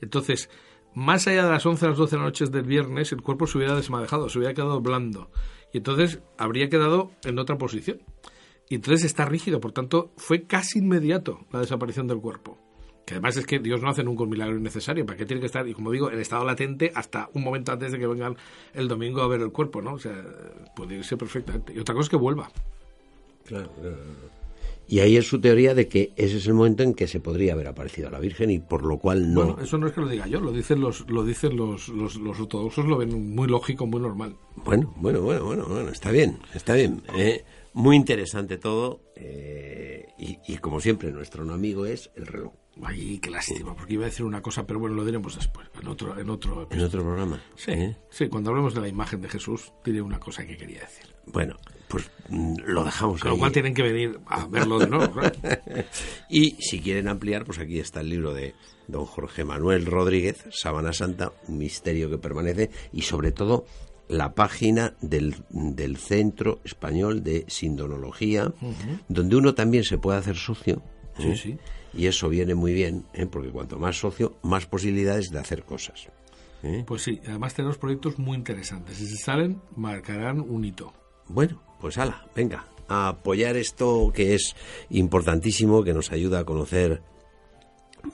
Entonces, 0.00 0.48
más 0.94 1.28
allá 1.28 1.44
de 1.44 1.50
las 1.50 1.66
11 1.66 1.84
a 1.84 1.88
las 1.90 1.98
12 1.98 2.12
de 2.16 2.18
la 2.18 2.24
noche 2.24 2.46
del 2.46 2.62
viernes, 2.62 3.12
el 3.12 3.20
cuerpo 3.20 3.46
se 3.46 3.58
hubiera 3.58 3.74
desmadejado, 3.76 4.30
se 4.30 4.38
hubiera 4.38 4.54
quedado 4.54 4.80
blando. 4.80 5.30
Y 5.74 5.76
entonces 5.78 6.20
habría 6.38 6.70
quedado 6.70 7.10
en 7.24 7.38
otra 7.38 7.58
posición. 7.58 8.00
Y 8.70 8.76
entonces 8.76 9.04
está 9.04 9.26
rígido, 9.26 9.60
por 9.60 9.72
tanto, 9.72 10.10
fue 10.16 10.44
casi 10.44 10.78
inmediato 10.78 11.46
la 11.52 11.60
desaparición 11.60 12.06
del 12.06 12.18
cuerpo. 12.20 12.58
Que 13.08 13.14
además 13.14 13.38
es 13.38 13.46
que 13.46 13.58
Dios 13.58 13.80
no 13.80 13.88
hace 13.88 14.04
nunca 14.04 14.24
un 14.24 14.28
milagro 14.28 14.58
innecesario. 14.58 15.06
¿Para 15.06 15.16
qué 15.16 15.24
tiene 15.24 15.40
que 15.40 15.46
estar, 15.46 15.66
y 15.66 15.72
como 15.72 15.90
digo, 15.90 16.10
en 16.10 16.20
estado 16.20 16.44
latente 16.44 16.92
hasta 16.94 17.30
un 17.32 17.42
momento 17.42 17.72
antes 17.72 17.90
de 17.90 17.98
que 17.98 18.06
vengan 18.06 18.36
el 18.74 18.86
domingo 18.86 19.22
a 19.22 19.28
ver 19.28 19.40
el 19.40 19.50
cuerpo, 19.50 19.80
¿no? 19.80 19.94
O 19.94 19.98
sea, 19.98 20.14
puede 20.76 20.96
irse 20.96 21.16
perfectamente. 21.16 21.72
Y 21.72 21.78
otra 21.78 21.94
cosa 21.94 22.04
es 22.04 22.10
que 22.10 22.16
vuelva. 22.16 22.50
Claro, 23.46 23.70
claro, 23.80 23.96
claro. 23.96 24.38
Y 24.88 25.00
ahí 25.00 25.16
es 25.16 25.26
su 25.26 25.40
teoría 25.40 25.74
de 25.74 25.88
que 25.88 26.12
ese 26.16 26.36
es 26.36 26.46
el 26.48 26.52
momento 26.52 26.82
en 26.82 26.92
que 26.92 27.06
se 27.06 27.18
podría 27.18 27.54
haber 27.54 27.68
aparecido 27.68 28.08
a 28.08 28.10
la 28.10 28.20
Virgen 28.20 28.50
y 28.50 28.58
por 28.58 28.84
lo 28.84 28.98
cual 28.98 29.32
no. 29.32 29.42
Bueno, 29.46 29.62
eso 29.62 29.78
no 29.78 29.86
es 29.86 29.94
que 29.94 30.02
lo 30.02 30.08
diga 30.08 30.26
yo, 30.26 30.40
lo 30.40 30.52
dicen 30.52 30.80
los, 30.82 31.08
lo 31.08 31.24
dicen 31.24 31.56
los, 31.56 31.88
los, 31.88 32.16
los 32.16 32.38
ortodoxos, 32.40 32.84
lo 32.84 32.98
ven 32.98 33.34
muy 33.34 33.48
lógico, 33.48 33.86
muy 33.86 34.02
normal. 34.02 34.36
Bueno, 34.56 34.92
bueno, 34.96 35.22
bueno, 35.22 35.46
bueno, 35.46 35.64
bueno, 35.66 35.88
está 35.88 36.10
bien, 36.10 36.40
está 36.54 36.74
bien. 36.74 37.00
eh. 37.16 37.42
Muy 37.72 37.96
interesante 37.96 38.58
todo 38.58 39.00
eh, 39.14 40.08
y, 40.18 40.38
y 40.46 40.56
como 40.58 40.80
siempre 40.80 41.12
nuestro 41.12 41.44
no 41.44 41.54
amigo 41.54 41.86
es 41.86 42.10
el 42.16 42.26
reloj. 42.26 42.52
Ay, 42.82 43.18
qué 43.18 43.30
lástima, 43.30 43.74
porque 43.74 43.94
iba 43.94 44.04
a 44.04 44.06
decir 44.06 44.24
una 44.24 44.40
cosa, 44.40 44.66
pero 44.66 44.78
bueno, 44.78 44.94
lo 44.94 45.04
diremos 45.04 45.34
después, 45.34 45.68
en 45.80 45.88
otro, 45.88 46.18
en 46.18 46.30
otro 46.30 46.68
En 46.70 46.80
otro 46.80 47.02
programa. 47.02 47.40
Sí, 47.56 47.72
¿eh? 47.72 47.96
sí, 48.10 48.28
cuando 48.28 48.50
hablemos 48.50 48.74
de 48.74 48.80
la 48.80 48.88
imagen 48.88 49.20
de 49.20 49.28
Jesús, 49.28 49.72
diré 49.84 50.00
una 50.00 50.20
cosa 50.20 50.46
que 50.46 50.56
quería 50.56 50.80
decir. 50.80 51.06
Bueno, 51.26 51.56
pues 51.88 52.10
mm, 52.28 52.56
lo 52.66 52.84
dejamos 52.84 53.20
Con 53.20 53.32
lo 53.32 53.38
cual 53.38 53.52
tienen 53.52 53.74
que 53.74 53.82
venir 53.82 54.20
a 54.26 54.46
verlo 54.46 54.78
de 54.78 54.86
nuevo. 54.86 55.12
Y 56.30 56.52
si 56.60 56.80
quieren 56.80 57.08
ampliar, 57.08 57.44
pues 57.44 57.58
aquí 57.58 57.78
está 57.78 58.00
el 58.00 58.10
libro 58.10 58.32
de 58.32 58.54
don 58.86 59.04
Jorge 59.04 59.44
Manuel 59.44 59.86
Rodríguez, 59.86 60.44
Sábana 60.50 60.92
Santa, 60.92 61.32
un 61.48 61.58
misterio 61.58 62.10
que 62.10 62.18
permanece, 62.18 62.70
y 62.92 63.02
sobre 63.02 63.32
todo 63.32 63.66
la 64.08 64.34
página 64.34 64.94
del, 65.00 65.36
del 65.50 65.96
Centro 65.96 66.60
Español 66.64 67.22
de 67.22 67.44
Sindonología, 67.48 68.52
donde 69.08 69.36
uno 69.36 69.54
también 69.54 69.84
se 69.84 69.98
puede 69.98 70.18
hacer 70.18 70.36
socio. 70.36 70.82
Sí, 71.18 71.28
¿eh? 71.28 71.36
sí. 71.36 71.58
Y 71.94 72.06
eso 72.06 72.28
viene 72.28 72.54
muy 72.54 72.72
bien, 72.72 73.04
¿eh? 73.14 73.26
porque 73.26 73.50
cuanto 73.50 73.78
más 73.78 73.98
socio, 73.98 74.36
más 74.42 74.66
posibilidades 74.66 75.30
de 75.30 75.38
hacer 75.38 75.64
cosas. 75.64 76.08
¿eh? 76.62 76.84
Pues 76.86 77.02
sí, 77.02 77.20
además 77.26 77.54
tenemos 77.54 77.78
proyectos 77.78 78.18
muy 78.18 78.36
interesantes. 78.36 78.98
Si 78.98 79.06
se 79.06 79.16
salen, 79.16 79.60
marcarán 79.76 80.40
un 80.40 80.64
hito. 80.64 80.92
Bueno, 81.28 81.62
pues 81.80 81.98
ala, 81.98 82.26
venga, 82.34 82.66
a 82.88 83.08
apoyar 83.08 83.56
esto 83.56 84.10
que 84.14 84.34
es 84.34 84.54
importantísimo, 84.90 85.84
que 85.84 85.94
nos 85.94 86.12
ayuda 86.12 86.40
a 86.40 86.44
conocer 86.44 87.02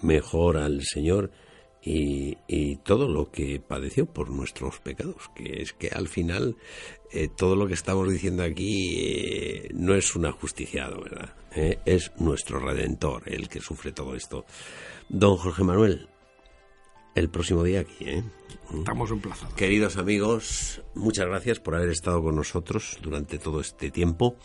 mejor 0.03 0.57
al 0.57 0.83
Señor 0.83 1.31
y, 1.83 2.39
y, 2.49 2.77
todo 2.77 3.09
lo 3.09 3.31
que 3.31 3.61
padeció 3.61 4.07
por 4.07 4.31
nuestros 4.31 4.81
pecados, 4.81 5.31
que 5.35 5.61
es 5.61 5.75
que 5.75 5.89
al 5.89 6.09
final 6.09 6.57
eh, 7.13 7.29
todo 7.29 7.57
lo 7.57 7.67
que 7.67 7.75
estamos 7.75 8.11
diciendo 8.11 8.43
aquí 8.43 8.97
eh, 8.99 9.69
no 9.75 9.95
es 9.95 10.17
un 10.17 10.25
ajusticiado, 10.25 11.03
¿verdad? 11.03 11.35
Eh, 11.55 11.79
es 11.85 12.11
nuestro 12.19 12.59
redentor 12.59 13.23
el 13.27 13.49
que 13.49 13.61
sufre 13.61 13.93
todo 13.93 14.15
esto. 14.15 14.45
Don 15.09 15.37
Jorge 15.37 15.63
Manuel, 15.63 16.09
el 17.15 17.29
próximo 17.29 17.63
día 17.63 17.81
aquí, 17.81 18.09
¿eh? 18.09 18.25
Estamos 18.77 19.11
emplazados. 19.11 19.55
Queridos 19.55 19.97
amigos, 19.97 20.83
muchas 20.95 21.27
gracias 21.27 21.61
por 21.61 21.77
haber 21.77 21.91
estado 21.91 22.23
con 22.23 22.35
nosotros 22.35 22.99
durante 23.03 23.39
todo 23.39 23.61
este 23.61 23.91
tiempo 23.91 24.37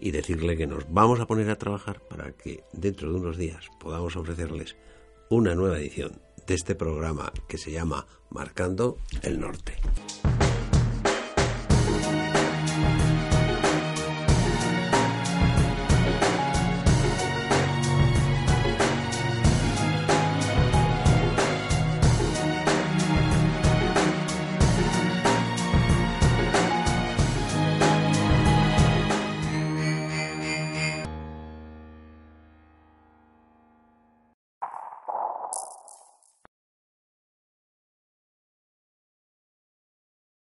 y 0.00 0.10
decirle 0.10 0.56
que 0.56 0.66
nos 0.66 0.90
vamos 0.92 1.20
a 1.20 1.26
poner 1.26 1.50
a 1.50 1.56
trabajar 1.56 2.00
para 2.00 2.32
que 2.32 2.64
dentro 2.72 3.10
de 3.10 3.18
unos 3.18 3.36
días 3.36 3.66
podamos 3.78 4.16
ofrecerles 4.16 4.76
una 5.28 5.54
nueva 5.54 5.78
edición 5.78 6.20
de 6.46 6.54
este 6.54 6.74
programa 6.74 7.32
que 7.48 7.58
se 7.58 7.72
llama 7.72 8.06
Marcando 8.30 8.98
el 9.22 9.40
Norte. 9.40 9.74